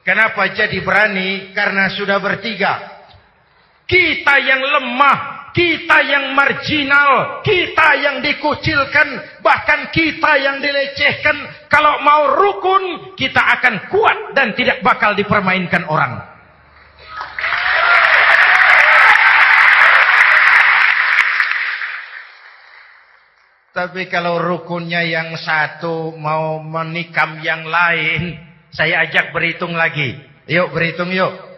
Kenapa 0.00 0.48
jadi 0.48 0.80
berani? 0.80 1.52
Karena 1.52 1.92
sudah 1.92 2.16
bertiga. 2.24 3.04
Kita 3.84 4.34
yang 4.40 4.64
lemah, 4.64 5.41
kita 5.52 5.98
yang 6.08 6.32
marginal, 6.32 7.44
kita 7.44 7.88
yang 8.00 8.16
dikucilkan, 8.24 9.40
bahkan 9.44 9.92
kita 9.92 10.32
yang 10.40 10.64
dilecehkan. 10.64 11.68
Kalau 11.68 12.00
mau 12.00 12.32
rukun, 12.32 13.14
kita 13.16 13.40
akan 13.60 13.92
kuat 13.92 14.32
dan 14.32 14.56
tidak 14.56 14.80
bakal 14.80 15.12
dipermainkan 15.12 15.84
orang. 15.88 16.32
Tapi 23.72 24.04
kalau 24.12 24.36
rukunnya 24.36 25.00
yang 25.00 25.32
satu 25.32 26.12
mau 26.20 26.60
menikam 26.60 27.40
yang 27.40 27.64
lain, 27.64 28.36
saya 28.68 29.08
ajak 29.08 29.32
berhitung 29.32 29.72
lagi. 29.72 30.16
Yuk 30.44 30.76
berhitung 30.76 31.08
yuk. 31.08 31.51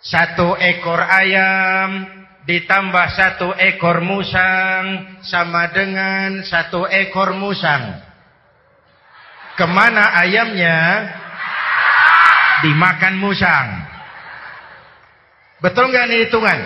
Satu 0.00 0.56
ekor 0.56 0.96
ayam 0.96 2.08
ditambah 2.48 3.06
satu 3.12 3.52
ekor 3.52 4.00
musang 4.00 5.20
sama 5.20 5.68
dengan 5.76 6.40
satu 6.40 6.88
ekor 6.88 7.36
musang. 7.36 8.00
Ke 9.60 9.68
mana 9.68 10.16
ayamnya? 10.24 11.04
Dimakan 12.64 13.14
musang. 13.20 13.68
Betul 15.60 15.92
nggak 15.92 16.04
nih 16.08 16.18
hitungan? 16.24 16.60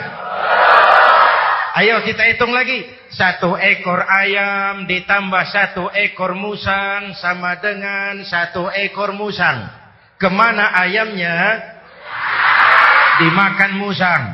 Ayo 1.74 2.06
kita 2.06 2.30
hitung 2.30 2.54
lagi. 2.54 2.86
Satu 3.10 3.58
ekor 3.58 3.98
ayam 3.98 4.86
ditambah 4.86 5.44
satu 5.50 5.90
ekor 5.90 6.38
musang 6.38 7.18
sama 7.18 7.58
dengan 7.58 8.22
satu 8.22 8.70
ekor 8.70 9.10
musang. 9.10 9.66
Ke 10.22 10.30
mana 10.30 10.70
ayamnya? 10.70 11.73
Dimakan 13.22 13.72
musang. 13.78 14.24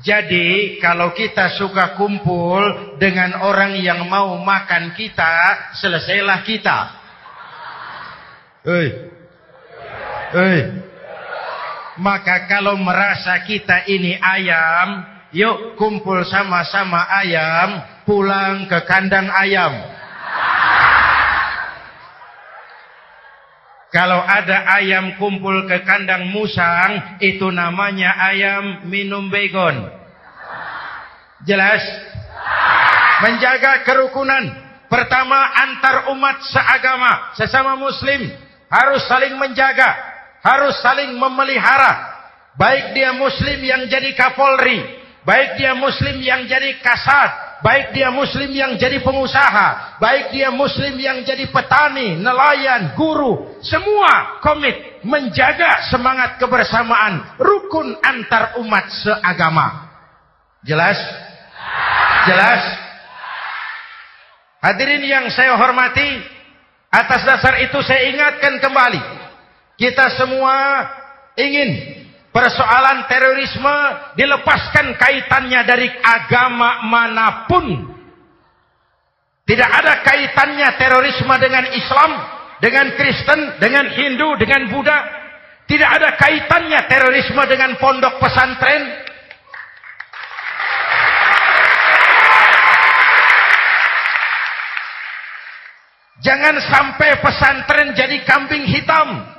Jadi 0.00 0.76
kalau 0.78 1.16
kita 1.16 1.56
suka 1.56 1.96
kumpul 1.96 2.94
dengan 3.00 3.40
orang 3.40 3.80
yang 3.80 4.04
mau 4.06 4.36
makan 4.40 4.92
kita, 4.92 5.72
selesailah 5.80 6.40
kita. 6.44 6.78
Hei. 8.66 8.88
Hei. 10.36 10.60
Maka 11.96 12.44
kalau 12.44 12.76
merasa 12.76 13.40
kita 13.40 13.88
ini 13.88 14.20
ayam, 14.20 15.16
Yuk 15.34 15.74
kumpul 15.74 16.22
sama-sama 16.24 17.02
ayam, 17.10 17.82
pulang 18.06 18.70
ke 18.70 18.78
kandang 18.86 19.26
ayam. 19.26 19.74
Kalau 23.94 24.18
ada 24.18 24.66
ayam 24.82 25.14
kumpul 25.16 25.64
ke 25.70 25.86
kandang 25.86 26.28
musang, 26.34 27.18
itu 27.22 27.46
namanya 27.54 28.18
ayam 28.32 28.86
minum 28.90 29.30
begon. 29.30 29.86
Jelas? 31.46 31.82
Menjaga 33.22 33.86
kerukunan. 33.86 34.66
Pertama 34.86 35.38
antar 35.54 36.10
umat 36.14 36.42
seagama, 36.46 37.34
sesama 37.38 37.78
muslim. 37.78 38.26
Harus 38.66 39.06
saling 39.06 39.34
menjaga. 39.38 39.94
Harus 40.42 40.78
saling 40.82 41.14
memelihara. 41.14 42.14
Baik 42.58 42.94
dia 42.94 43.14
muslim 43.14 43.58
yang 43.62 43.86
jadi 43.86 44.14
kapolri. 44.18 44.82
Baik 45.26 45.58
dia 45.58 45.74
muslim 45.74 46.22
yang 46.22 46.46
jadi 46.46 46.78
kasat, 46.78 47.30
baik 47.64 47.96
dia 47.96 48.12
muslim 48.12 48.52
yang 48.52 48.76
jadi 48.76 49.00
pengusaha, 49.00 49.98
baik 50.00 50.32
dia 50.32 50.52
muslim 50.52 50.96
yang 51.00 51.24
jadi 51.24 51.48
petani, 51.48 52.20
nelayan, 52.20 52.92
guru, 52.98 53.56
semua 53.64 54.40
komit 54.44 55.00
menjaga 55.06 55.88
semangat 55.88 56.36
kebersamaan, 56.36 57.38
rukun 57.40 57.96
antar 58.04 58.60
umat 58.60 58.86
seagama. 58.92 59.88
Jelas? 60.66 60.98
Jelas? 62.26 62.62
Hadirin 64.60 65.04
yang 65.06 65.24
saya 65.30 65.54
hormati, 65.54 66.20
atas 66.90 67.22
dasar 67.22 67.60
itu 67.62 67.78
saya 67.86 68.10
ingatkan 68.10 68.58
kembali, 68.58 69.02
kita 69.78 70.10
semua 70.18 70.54
ingin 71.38 72.02
Persoalan 72.36 73.08
terorisme 73.08 73.76
dilepaskan 74.12 74.92
kaitannya 75.00 75.60
dari 75.64 75.88
agama 75.88 76.84
mana 76.84 77.48
pun. 77.48 77.64
Tidak 79.48 79.70
ada 79.72 80.04
kaitannya 80.04 80.68
terorisme 80.76 81.32
dengan 81.40 81.64
Islam, 81.72 82.12
dengan 82.60 82.92
Kristen, 82.92 83.56
dengan 83.56 83.88
Hindu, 83.88 84.36
dengan 84.36 84.68
Buddha. 84.68 84.98
Tidak 85.64 85.88
ada 85.88 86.12
kaitannya 86.20 86.84
terorisme 86.84 87.40
dengan 87.48 87.72
pondok 87.80 88.20
pesantren. 88.20 88.84
Jangan 96.20 96.60
sampai 96.68 97.16
pesantren 97.24 97.96
jadi 97.96 98.20
kambing 98.28 98.68
hitam. 98.68 99.35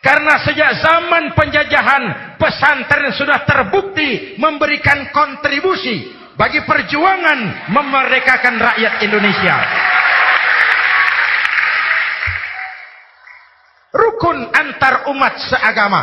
Karena 0.00 0.40
sejak 0.40 0.80
zaman 0.80 1.36
penjajahan 1.36 2.34
pesantren 2.40 3.12
sudah 3.12 3.44
terbukti 3.44 4.40
memberikan 4.40 5.12
kontribusi 5.12 6.16
bagi 6.40 6.64
perjuangan 6.64 7.68
memerdekakan 7.68 8.56
rakyat 8.56 8.94
Indonesia. 9.04 9.56
Rukun 13.92 14.48
antar 14.56 15.04
umat 15.12 15.34
seagama. 15.52 16.02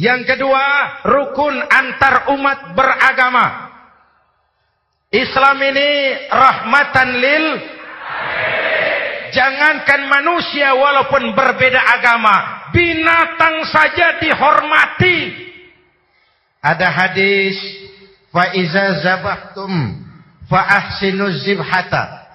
Yang 0.00 0.32
kedua, 0.32 0.64
rukun 1.04 1.60
antar 1.60 2.32
umat 2.32 2.72
beragama. 2.72 3.46
Islam 5.12 5.56
ini 5.60 5.90
rahmatan 6.32 7.08
lil 7.20 7.44
Jangankan 9.26 10.08
manusia 10.08 10.72
walaupun 10.72 11.36
berbeda 11.36 11.76
agama, 11.76 12.55
binatang 12.76 13.64
saja 13.72 14.20
dihormati. 14.20 15.48
Ada 16.60 16.92
hadis 16.92 17.56
fa 18.28 18.52
iza 18.52 19.00
zabahtum 19.00 20.04
fa 20.44 20.60
ahsinu 20.60 21.32
zibhata. 21.40 22.28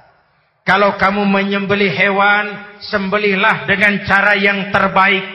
Kalau 0.66 0.98
kamu 0.98 1.26
menyembelih 1.26 1.94
hewan, 1.94 2.78
sembelihlah 2.82 3.70
dengan 3.70 4.02
cara 4.06 4.34
yang 4.38 4.74
terbaik. 4.74 5.26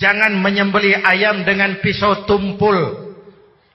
Jangan 0.00 0.36
menyembelih 0.40 1.04
ayam 1.04 1.44
dengan 1.44 1.80
pisau 1.80 2.24
tumpul. 2.24 3.12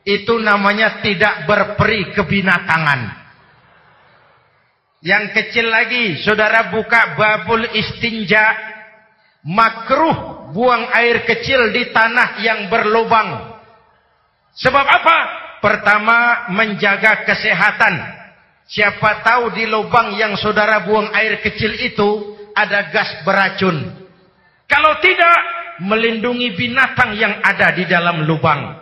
Itu 0.06 0.42
namanya 0.42 1.02
tidak 1.06 1.46
berperi 1.46 2.14
kebinatangan. 2.14 3.18
Yang 5.00 5.26
kecil 5.32 5.68
lagi, 5.72 6.20
saudara 6.22 6.70
buka 6.76 7.16
babul 7.16 7.66
istinja 7.72 8.52
makruh 9.48 10.39
buang 10.52 10.90
air 10.94 11.26
kecil 11.26 11.74
di 11.74 11.90
tanah 11.94 12.42
yang 12.42 12.70
berlubang. 12.70 13.60
Sebab 14.58 14.86
apa? 14.86 15.18
Pertama, 15.60 16.50
menjaga 16.56 17.28
kesehatan. 17.28 17.96
Siapa 18.70 19.26
tahu 19.26 19.58
di 19.58 19.66
lubang 19.66 20.14
yang 20.14 20.38
saudara 20.38 20.86
buang 20.86 21.10
air 21.18 21.42
kecil 21.42 21.74
itu 21.80 22.38
ada 22.54 22.92
gas 22.94 23.26
beracun. 23.26 23.82
Kalau 24.70 24.94
tidak, 25.02 25.38
melindungi 25.80 26.54
binatang 26.60 27.16
yang 27.16 27.40
ada 27.40 27.72
di 27.72 27.88
dalam 27.88 28.28
lubang. 28.28 28.78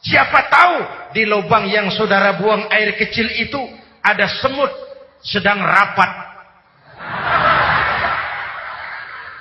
Siapa 0.00 0.48
tahu 0.48 0.76
di 1.12 1.28
lubang 1.28 1.68
yang 1.68 1.92
saudara 1.92 2.38
buang 2.40 2.70
air 2.72 2.96
kecil 2.96 3.28
itu 3.36 3.60
ada 4.00 4.24
semut 4.40 4.72
sedang 5.20 5.60
rapat 5.60 6.29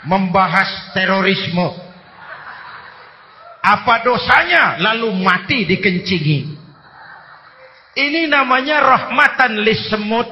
membahas 0.08 0.96
terorisme. 0.96 1.68
Apa 3.60 4.08
dosanya 4.08 4.80
lalu 4.80 5.12
mati 5.20 5.68
dikencingi? 5.68 6.40
Ini 8.00 8.32
namanya 8.32 8.80
rahmatan 8.80 9.60
lisemut. 9.60 10.28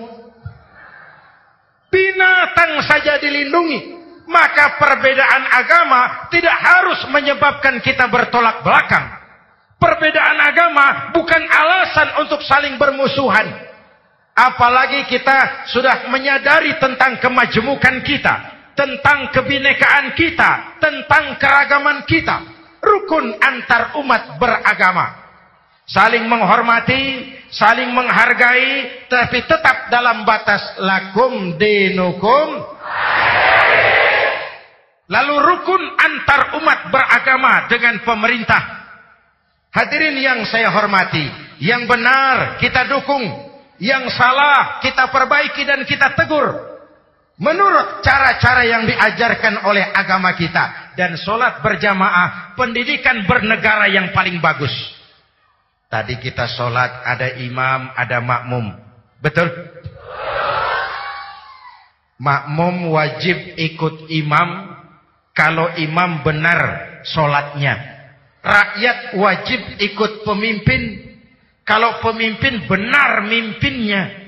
Binatang 1.91 2.79
saja 2.87 3.19
dilindungi. 3.19 3.99
Maka 4.27 4.75
perbedaan 4.75 5.43
agama 5.55 6.27
tidak 6.27 6.55
harus 6.59 6.99
menyebabkan 7.11 7.79
kita 7.79 8.11
bertolak 8.11 8.59
belakang. 8.59 9.07
Perbedaan 9.79 10.39
agama 10.43 11.15
bukan 11.15 11.43
alasan 11.47 12.23
untuk 12.23 12.43
saling 12.43 12.75
bermusuhan. 12.75 13.47
Apalagi 14.35 15.07
kita 15.07 15.67
sudah 15.71 16.11
menyadari 16.11 16.75
tentang 16.77 17.17
kemajemukan 17.23 18.03
kita 18.03 18.56
tentang 18.77 19.33
kebinekaan 19.33 20.13
kita, 20.13 20.77
tentang 20.77 21.41
keragaman 21.41 22.05
kita, 22.05 22.45
rukun 22.77 23.33
antar 23.41 23.97
umat 23.97 24.37
beragama. 24.37 25.25
Saling 25.87 26.27
menghormati, 26.27 27.31
saling 27.49 27.89
menghargai, 27.95 29.07
tapi 29.09 29.39
tetap 29.49 29.89
dalam 29.89 30.27
batas 30.27 30.61
lakum 30.77 31.57
dinukum. 31.57 32.47
Lalu 35.07 35.35
rukun 35.39 35.83
antar 35.95 36.59
umat 36.59 36.91
beragama 36.91 37.71
dengan 37.71 38.03
pemerintah. 38.03 38.61
Hadirin 39.71 40.19
yang 40.19 40.43
saya 40.43 40.67
hormati, 40.69 41.23
yang 41.63 41.87
benar 41.87 42.59
kita 42.59 42.83
dukung, 42.91 43.23
yang 43.79 44.11
salah 44.11 44.83
kita 44.83 45.07
perbaiki 45.07 45.63
dan 45.63 45.87
kita 45.87 46.13
tegur. 46.19 46.76
Menurut 47.37 48.01
cara-cara 48.01 48.65
yang 48.65 48.89
diajarkan 48.89 49.61
oleh 49.69 49.85
agama 49.93 50.33
kita. 50.33 50.93
Dan 50.97 51.13
sholat 51.21 51.61
berjamaah, 51.61 52.57
pendidikan 52.57 53.21
bernegara 53.29 53.85
yang 53.85 54.09
paling 54.09 54.41
bagus. 54.41 54.73
Tadi 55.85 56.17
kita 56.17 56.49
sholat, 56.49 57.05
ada 57.05 57.37
imam, 57.37 57.93
ada 57.93 58.17
makmum. 58.17 58.73
Betul? 59.21 59.53
Makmum 62.17 62.89
wajib 62.97 63.37
ikut 63.61 64.09
imam 64.09 64.73
kalau 65.37 65.69
imam 65.77 66.25
benar 66.25 66.59
sholatnya. 67.05 67.77
Rakyat 68.41 69.13
wajib 69.21 69.59
ikut 69.77 70.25
pemimpin 70.25 71.05
Kalau 71.67 71.99
pemimpin 71.99 72.63
benar 72.63 73.27
mimpinnya. 73.27 74.26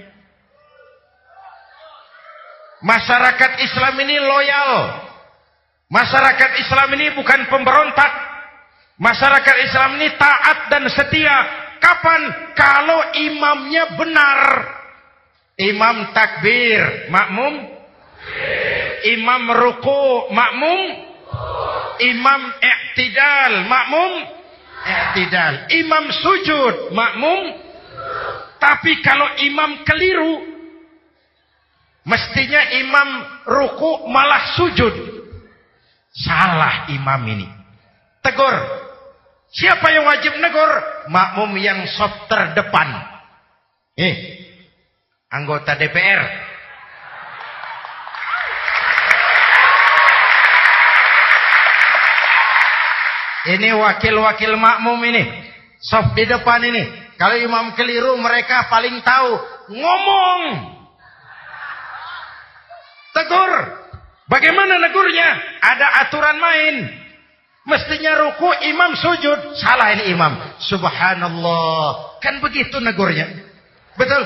Masyarakat 2.79 3.51
Islam 3.63 3.95
ini 3.99 4.17
loyal. 4.23 4.71
Masyarakat 5.89 6.51
Islam 6.63 6.89
ini 6.95 7.07
bukan 7.17 7.49
pemberontak. 7.49 8.11
Masyarakat 8.99 9.55
Islam 9.65 9.99
ini 9.99 10.15
taat 10.15 10.69
dan 10.71 10.85
setia. 10.91 11.37
Kapan? 11.79 12.53
Kalau 12.55 12.99
imamnya 13.15 13.95
benar. 13.95 14.39
Imam 15.59 16.15
takbir, 16.15 17.11
makmum. 17.11 17.67
Imam 19.07 19.43
ruku, 19.55 20.31
makmum. 20.31 20.79
Imam 21.99 22.41
i'tidal, 22.63 23.67
makmum 23.67 24.39
i'tidal. 24.85 25.53
Imam 25.75 26.05
sujud, 26.11 26.75
makmum. 26.95 27.41
Tapi 28.59 28.99
kalau 29.03 29.27
imam 29.39 29.83
keliru, 29.87 30.58
mestinya 32.09 32.61
imam 32.73 33.09
ruku 33.45 34.09
malah 34.09 34.57
sujud. 34.57 34.95
Salah 36.09 36.89
imam 36.89 37.21
ini. 37.29 37.47
Tegur. 38.25 38.55
Siapa 39.53 39.93
yang 39.93 40.09
wajib 40.09 40.33
negur? 40.41 40.71
Makmum 41.13 41.53
yang 41.61 41.85
sop 41.93 42.25
terdepan. 42.25 42.89
Eh, 43.97 44.15
anggota 45.29 45.77
DPR 45.77 46.49
Ini 53.49 53.71
wakil-wakil 53.71 54.51
makmum 54.59 54.99
ini. 55.09 55.23
Sof 55.79 56.11
di 56.13 56.27
depan 56.27 56.59
ini. 56.59 56.83
Kalau 57.15 57.39
imam 57.39 57.71
keliru 57.73 58.13
mereka 58.19 58.67
paling 58.67 58.99
tahu. 59.01 59.31
Ngomong. 59.73 60.41
Tegur. 63.13 63.51
Bagaimana 64.29 64.77
negurnya? 64.77 65.29
Ada 65.61 65.87
aturan 66.05 66.37
main. 66.37 66.75
Mestinya 67.65 68.17
ruku 68.17 68.49
imam 68.69 68.93
sujud. 68.97 69.57
Salah 69.57 69.93
ini 69.97 70.13
imam. 70.13 70.37
Subhanallah. 70.61 72.17
Kan 72.21 72.41
begitu 72.41 72.77
negurnya. 72.81 73.29
Betul? 73.97 74.21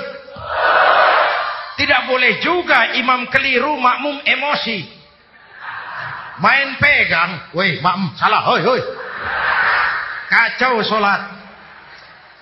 Tidak 1.74 2.02
boleh 2.06 2.40
juga 2.44 2.94
imam 3.00 3.28
keliru 3.32 3.74
makmum 3.80 4.22
emosi. 4.22 4.86
Main 6.40 6.78
pegang. 6.78 7.52
Woi 7.56 7.80
makmum 7.82 8.12
salah. 8.20 8.44
Hoi 8.48 8.62
hoi. 8.62 8.82
Kacau 10.30 10.82
sholat. 10.82 11.22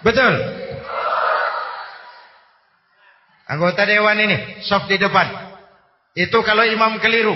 Betul. 0.02 0.34
Anggota 3.52 3.84
dewan 3.84 4.16
ini, 4.16 4.64
soft 4.64 4.88
di 4.88 4.96
depan. 4.96 5.51
Itu 6.12 6.44
kalau 6.44 6.68
imam 6.68 7.00
keliru. 7.00 7.36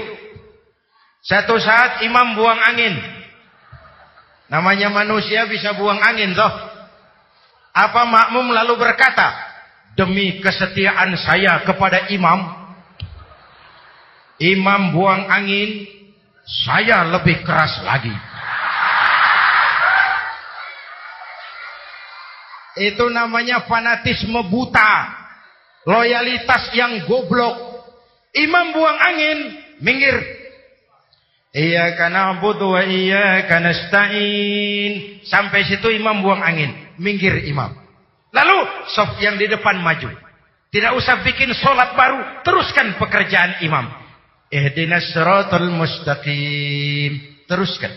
Satu 1.23 1.57
saat 1.57 2.03
imam 2.05 2.35
buang 2.37 2.59
angin. 2.59 2.93
Namanya 4.51 4.93
manusia 4.93 5.49
bisa 5.49 5.73
buang 5.73 5.97
angin 5.97 6.35
toh. 6.37 6.53
Apa 7.75 8.07
makmum 8.07 8.55
lalu 8.55 8.77
berkata, 8.79 9.35
demi 9.99 10.39
kesetiaan 10.43 11.15
saya 11.19 11.63
kepada 11.65 12.07
imam, 12.11 12.51
imam 14.39 14.81
buang 14.95 15.27
angin, 15.27 15.87
saya 16.45 17.03
lebih 17.09 17.41
keras 17.41 17.81
lagi. 17.83 18.13
Itu 22.75 23.07
namanya 23.07 23.63
fanatisme 23.65 24.39
buta. 24.51 25.23
Loyalitas 25.87 26.75
yang 26.75 27.07
goblok. 27.07 27.74
Imam 28.35 28.75
buang 28.75 28.99
angin, 28.99 29.39
minggir. 29.79 30.15
Iya 31.55 31.95
karena 31.95 32.35
butuh 32.43 32.83
iya 32.83 33.47
karena 33.47 33.71
stain. 33.71 35.23
Sampai 35.23 35.63
situ 35.63 35.87
imam 35.87 36.19
buang 36.19 36.43
angin, 36.43 36.75
minggir 36.99 37.47
imam. 37.47 37.71
Lalu 38.35 38.57
sof 38.91 39.15
yang 39.23 39.39
di 39.39 39.47
depan 39.47 39.79
maju. 39.79 40.11
Tidak 40.67 40.91
usah 40.99 41.23
bikin 41.23 41.55
sholat 41.55 41.95
baru, 41.95 42.43
teruskan 42.43 42.99
pekerjaan 42.99 43.63
imam. 43.63 43.87
Ihdinas 44.51 45.15
siratal 45.15 45.71
mustaqim. 45.71 47.15
Teruskan. 47.47 47.95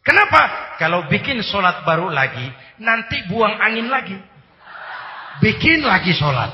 Kenapa? 0.00 0.72
Kalau 0.80 1.04
bikin 1.12 1.44
sholat 1.44 1.84
baru 1.84 2.08
lagi, 2.08 2.48
nanti 2.80 3.20
buang 3.28 3.60
angin 3.60 3.92
lagi. 3.92 4.16
Bikin 5.44 5.84
lagi 5.84 6.16
sholat. 6.16 6.48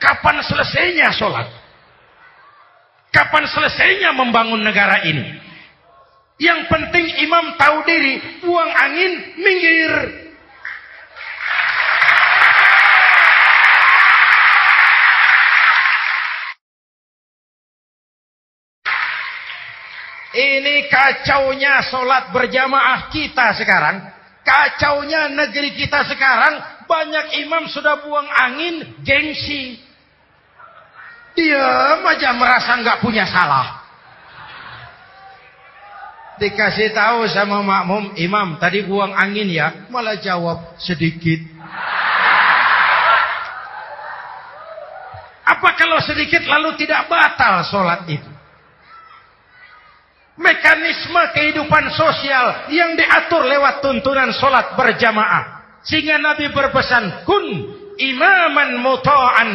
Kapan 0.00 0.40
selesainya 0.40 1.12
sholat? 1.12 1.59
Kapan 3.10 3.44
selesainya 3.50 4.14
membangun 4.14 4.62
negara 4.62 5.02
ini? 5.02 5.34
Yang 6.40 6.72
penting 6.72 7.06
imam 7.26 7.58
tahu 7.58 7.84
diri, 7.84 8.40
buang 8.40 8.70
angin, 8.70 9.12
minggir. 9.36 9.92
Ini 20.30 20.86
kacaunya 20.86 21.82
sholat 21.90 22.30
berjamaah 22.30 23.10
kita 23.10 23.50
sekarang. 23.58 23.98
Kacaunya 24.46 25.28
negeri 25.34 25.74
kita 25.74 26.06
sekarang 26.06 26.86
banyak 26.86 27.42
imam 27.44 27.66
sudah 27.66 28.00
buang 28.06 28.30
angin 28.30 29.02
gengsi. 29.02 29.89
Dia 31.38 31.64
aja 32.02 32.30
merasa 32.34 32.78
nggak 32.80 33.00
punya 33.00 33.24
salah. 33.26 33.80
Dikasih 36.40 36.96
tahu 36.96 37.28
sama 37.28 37.60
makmum, 37.60 38.16
imam 38.16 38.56
tadi 38.56 38.80
buang 38.88 39.12
angin 39.12 39.48
ya, 39.52 39.86
malah 39.92 40.16
jawab 40.16 40.72
sedikit. 40.80 41.44
Apa 45.44 45.76
kalau 45.76 46.00
sedikit 46.00 46.40
lalu 46.48 46.80
tidak 46.80 47.04
batal 47.12 47.60
sholat 47.68 48.08
itu? 48.08 48.30
mekanisme 50.40 51.20
kehidupan 51.36 51.92
sosial 51.92 52.72
yang 52.72 52.96
diatur 52.96 53.44
lewat 53.44 53.84
tuntunan 53.84 54.32
solat 54.32 54.72
berjamaah. 54.74 55.60
Sehingga 55.84 56.16
Nabi 56.16 56.48
berpesan, 56.52 57.24
kun 57.28 57.44
imaman 58.00 58.80
muta'an 58.80 59.50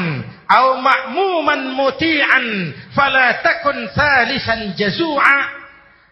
au 0.46 0.68
ma'muman 0.82 1.74
muti'an 1.74 2.46
fala 2.94 3.42
takun 3.42 3.90
thalisan 3.94 4.78
jazu'a. 4.78 5.66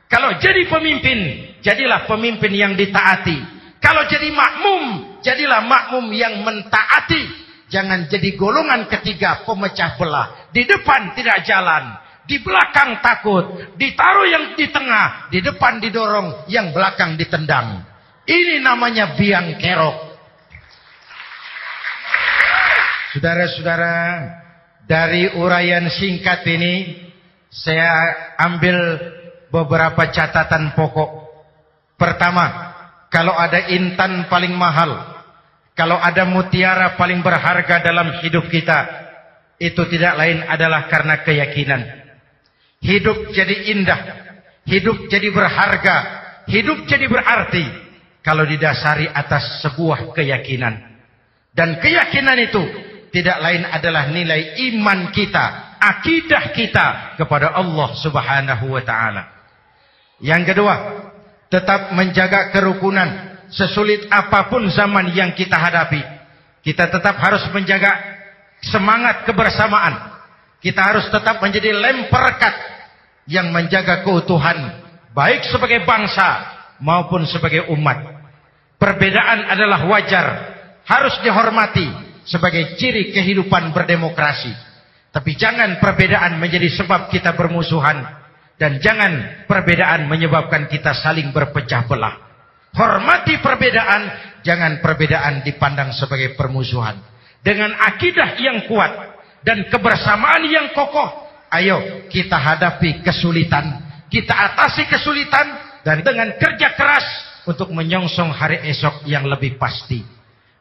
Kalau 0.10 0.38
jadi 0.38 0.70
pemimpin, 0.70 1.20
jadilah 1.66 2.06
pemimpin 2.06 2.54
yang 2.54 2.74
ditaati. 2.78 3.38
Kalau 3.82 4.06
jadi 4.06 4.30
makmum, 4.30 4.84
jadilah 5.26 5.66
makmum 5.66 6.14
yang 6.14 6.46
mentaati. 6.46 7.42
Jangan 7.74 8.06
jadi 8.06 8.38
golongan 8.38 8.86
ketiga 8.86 9.42
pemecah 9.50 9.98
belah. 9.98 10.54
Di 10.54 10.70
depan 10.70 11.18
tidak 11.18 11.42
jalan, 11.42 11.98
di 12.30 12.38
belakang 12.40 13.02
takut, 13.02 13.74
ditaruh 13.74 14.30
yang 14.30 14.46
di 14.54 14.70
tengah, 14.70 15.34
di 15.34 15.42
depan 15.42 15.82
didorong, 15.82 16.46
yang 16.46 16.70
belakang 16.70 17.18
ditendang. 17.18 17.82
Ini 18.30 18.62
namanya 18.62 19.18
biang 19.18 19.58
kerok. 19.58 20.13
Saudara-saudara, 23.14 24.26
dari 24.90 25.30
uraian 25.38 25.86
singkat 25.86 26.42
ini, 26.50 26.98
saya 27.54 28.10
ambil 28.42 28.74
beberapa 29.54 30.10
catatan 30.10 30.74
pokok. 30.74 31.30
Pertama, 31.94 32.74
kalau 33.14 33.38
ada 33.38 33.70
intan 33.70 34.26
paling 34.26 34.58
mahal, 34.58 34.98
kalau 35.78 36.02
ada 36.02 36.26
mutiara 36.26 36.98
paling 36.98 37.22
berharga 37.22 37.86
dalam 37.86 38.18
hidup 38.26 38.50
kita, 38.50 38.82
itu 39.62 39.86
tidak 39.94 40.18
lain 40.18 40.42
adalah 40.50 40.90
karena 40.90 41.22
keyakinan. 41.22 41.86
Hidup 42.82 43.30
jadi 43.30 43.78
indah. 43.78 44.02
Hidup 44.66 45.06
jadi 45.06 45.30
berharga. 45.30 45.98
Hidup 46.50 46.90
jadi 46.90 47.06
berarti. 47.06 47.62
Kalau 48.26 48.42
didasari 48.42 49.06
atas 49.06 49.62
sebuah 49.62 50.18
keyakinan. 50.18 50.82
Dan 51.54 51.78
keyakinan 51.78 52.42
itu 52.42 52.83
tidak 53.14 53.38
lain 53.46 53.62
adalah 53.70 54.10
nilai 54.10 54.58
iman 54.74 55.14
kita. 55.14 55.78
Akidah 55.78 56.50
kita 56.50 56.88
kepada 57.22 57.54
Allah 57.54 57.94
subhanahu 58.02 58.74
wa 58.74 58.82
ta'ala. 58.82 59.24
Yang 60.18 60.50
kedua, 60.50 60.76
tetap 61.46 61.94
menjaga 61.94 62.50
kerukunan. 62.50 63.38
Sesulit 63.54 64.10
apa 64.10 64.50
pun 64.50 64.66
zaman 64.74 65.14
yang 65.14 65.38
kita 65.38 65.54
hadapi. 65.54 66.02
Kita 66.66 66.90
tetap 66.90 67.14
harus 67.22 67.46
menjaga 67.54 68.02
semangat 68.66 69.30
kebersamaan. 69.30 70.18
Kita 70.58 70.82
harus 70.82 71.06
tetap 71.14 71.38
menjadi 71.38 71.70
lem 71.70 72.10
perekat 72.10 72.56
yang 73.30 73.54
menjaga 73.54 74.02
keutuhan 74.02 74.82
baik 75.14 75.46
sebagai 75.54 75.86
bangsa 75.86 76.50
maupun 76.82 77.30
sebagai 77.30 77.70
umat. 77.78 78.26
Perbedaan 78.82 79.54
adalah 79.54 79.86
wajar 79.86 80.26
harus 80.88 81.14
dihormati 81.22 82.13
sebagai 82.28 82.76
ciri 82.80 83.12
kehidupan 83.12 83.72
berdemokrasi. 83.72 84.52
Tapi 85.14 85.38
jangan 85.38 85.78
perbedaan 85.78 86.42
menjadi 86.42 86.74
sebab 86.74 87.14
kita 87.14 87.38
bermusuhan 87.38 88.02
dan 88.58 88.82
jangan 88.82 89.46
perbedaan 89.46 90.10
menyebabkan 90.10 90.66
kita 90.66 90.98
saling 90.98 91.30
berpecah 91.30 91.86
belah. 91.86 92.16
Hormati 92.74 93.38
perbedaan, 93.38 94.10
jangan 94.42 94.82
perbedaan 94.82 95.46
dipandang 95.46 95.94
sebagai 95.94 96.34
permusuhan. 96.34 96.98
Dengan 97.46 97.70
akidah 97.78 98.34
yang 98.42 98.66
kuat 98.66 98.90
dan 99.46 99.70
kebersamaan 99.70 100.42
yang 100.50 100.74
kokoh, 100.74 101.30
ayo 101.54 102.10
kita 102.10 102.34
hadapi 102.34 103.06
kesulitan, 103.06 103.78
kita 104.10 104.34
atasi 104.34 104.90
kesulitan 104.90 105.78
dan 105.86 106.02
dengan 106.02 106.34
kerja 106.42 106.74
keras 106.74 107.06
untuk 107.46 107.70
menyongsong 107.70 108.34
hari 108.34 108.64
esok 108.72 109.06
yang 109.06 109.28
lebih 109.28 109.60
pasti. 109.62 110.02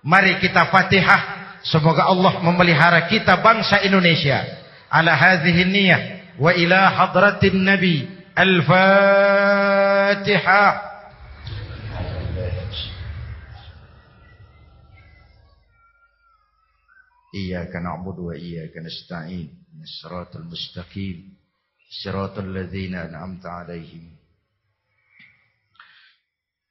Mari 0.02 0.42
kita 0.42 0.68
Fatihah. 0.68 1.31
Semoga 1.62 2.10
Allah 2.10 2.42
memelihara 2.42 3.06
kita 3.06 3.38
bangsa 3.38 3.82
Indonesia. 3.86 4.42
Ala 4.90 5.14
hadhihi 5.14 5.62
niyyah 5.64 6.00
wa 6.36 6.50
ila 6.54 6.90
hadratin 6.90 7.62
nabi. 7.62 8.08
al-Fatihah 8.32 8.92
Iyyaka 17.32 17.80
na'budu 17.80 18.28
wa 18.28 18.36
iyyaka 18.36 18.84
nasta'in. 18.84 19.48
Ihdinas 19.48 20.04
siratal 20.04 20.44
mustaqim. 20.44 21.32
Siratal 21.88 22.52
ladzina 22.52 23.08
an'amta 23.08 23.64
'alaihim. 23.64 24.04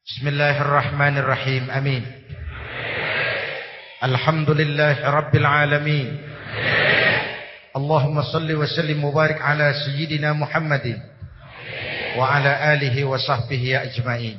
Bismillahirrahmanirrahim. 0.06 1.66
Amin. 1.74 2.06
الحمد 4.05 4.51
لله 4.51 5.11
رب 5.11 5.35
العالمين 5.37 6.09
اللهم 7.77 8.23
صل 8.23 8.49
وسلم 8.55 9.05
وبارك 9.05 9.43
على 9.43 9.75
سيدنا 9.85 10.33
محمد 10.33 11.01
وعلى 12.17 12.53
آله 12.73 13.05
وصحبه 13.05 13.83
أجمعين 13.83 14.37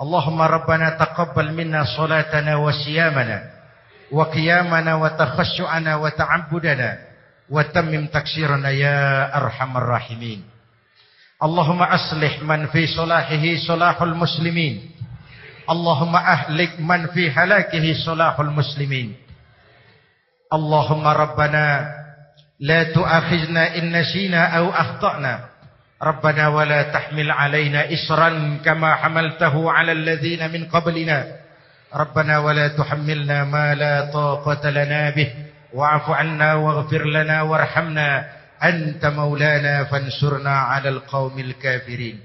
اللهم 0.00 0.40
ربنا 0.42 0.90
تقبل 0.90 1.52
منا 1.52 1.84
صلاتنا 1.96 2.56
وصيامنا 2.56 3.38
وقيامنا 4.12 4.94
وتخشعنا 4.94 5.96
وتعبدنا 5.96 6.98
وتمم 7.50 8.06
تكسيرنا 8.06 8.70
يا 8.70 8.98
أرحم 9.36 9.76
الراحمين 9.76 10.40
اللهم 11.42 11.82
أصلح 11.82 12.42
من 12.42 12.66
في 12.66 12.86
صلاحه 12.86 13.44
صلاح 13.68 14.02
المسلمين 14.02 14.90
اللهم 15.69 16.15
أهلك 16.15 16.79
من 16.79 17.07
في 17.07 17.31
هلاكه 17.31 17.93
صلاح 18.05 18.39
المسلمين 18.39 19.15
اللهم 20.53 21.07
ربنا 21.07 21.65
لا 22.59 22.83
تؤاخذنا 22.83 23.75
إن 23.77 23.99
نسينا 23.99 24.57
أو 24.57 24.69
أخطأنا 24.69 25.39
ربنا 26.03 26.47
ولا 26.47 26.81
تحمل 26.83 27.31
علينا 27.31 27.93
إسرا 27.93 28.57
كما 28.65 28.95
حملته 28.95 29.71
على 29.71 29.91
الذين 29.91 30.51
من 30.51 30.65
قبلنا 30.65 31.27
ربنا 31.95 32.37
ولا 32.39 32.67
تحملنا 32.67 33.43
ما 33.43 33.75
لا 33.75 34.11
طاقة 34.13 34.69
لنا 34.69 35.09
به 35.09 35.29
واعف 35.73 36.09
عنا 36.09 36.53
واغفر 36.53 37.05
لنا 37.05 37.41
وارحمنا 37.41 38.25
أنت 38.63 39.05
مولانا 39.05 39.83
فانصرنا 39.83 40.55
على 40.59 40.89
القوم 40.89 41.39
الكافرين 41.39 42.19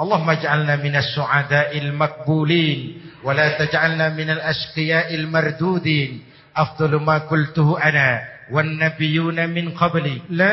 اللهم 0.00 0.30
اجعلنا 0.30 0.76
من 0.76 0.96
السعداء 0.96 1.78
المقبولين 1.78 3.00
ولا 3.24 3.58
تجعلنا 3.58 4.08
من 4.08 4.30
الأشقياء 4.30 5.14
المردودين. 5.14 6.22
أفضل 6.56 6.96
ما 7.00 7.18
قلته 7.18 7.88
أنا 7.88 8.22
والنبيون 8.52 9.48
من 9.48 9.70
قبلي. 9.70 10.20
لا 10.30 10.52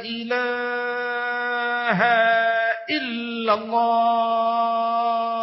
إله 0.00 2.00
إلا 2.90 3.54
الله. 3.54 5.35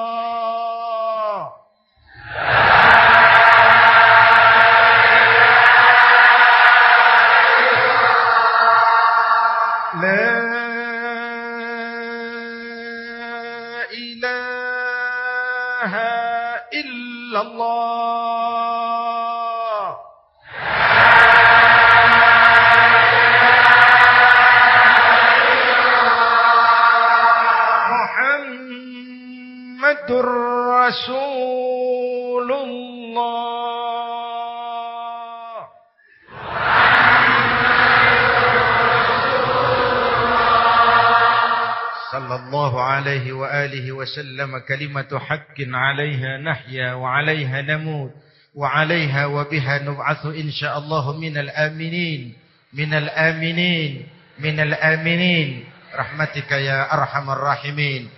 عليه 42.81 43.33
وآله 43.33 43.91
وسلم 43.91 44.57
كلمة 44.57 45.19
حق 45.19 45.57
عليها 45.59 46.37
نحيا 46.37 46.93
وعليها 46.93 47.61
نموت 47.61 48.11
وعليها 48.55 49.25
وبها 49.25 49.83
نبعث 49.83 50.25
إن 50.25 50.51
شاء 50.51 50.77
الله 50.77 51.17
من 51.17 51.37
الآمنين 51.37 52.33
من 52.73 52.93
الآمنين 52.93 54.07
من 54.39 54.59
الآمنين. 54.59 55.65
رحمتك 55.95 56.51
يا 56.51 56.93
أرحم 56.93 57.29
الراحمين. 57.29 58.09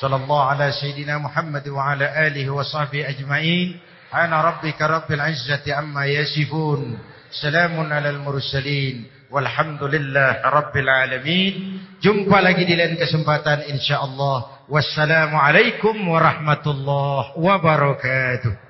صلى 0.00 0.16
الله 0.16 0.42
على 0.44 0.66
سيدنا 0.72 1.18
محمد 1.18 1.68
وعلى 1.68 2.26
آله 2.26 2.50
وصحبه 2.50 3.08
أجمعين 3.08 3.78
أنا 4.14 4.40
ربك 4.42 4.82
رب 4.82 5.08
العزة 5.12 5.62
عما 5.74 6.06
يصفون 6.06 6.98
سلام 7.30 7.92
على 7.92 8.10
المرسلين 8.10 9.14
Walhamdulillah 9.34 10.46
Rabbil 10.46 10.86
Alamin. 10.86 11.54
Jumpa 11.98 12.38
lagi 12.38 12.62
di 12.62 12.78
lain 12.78 12.94
kesempatan 12.94 13.66
insyaAllah. 13.66 14.62
Wassalamualaikum 14.70 15.98
warahmatullahi 16.06 17.34
wabarakatuh. 17.34 18.63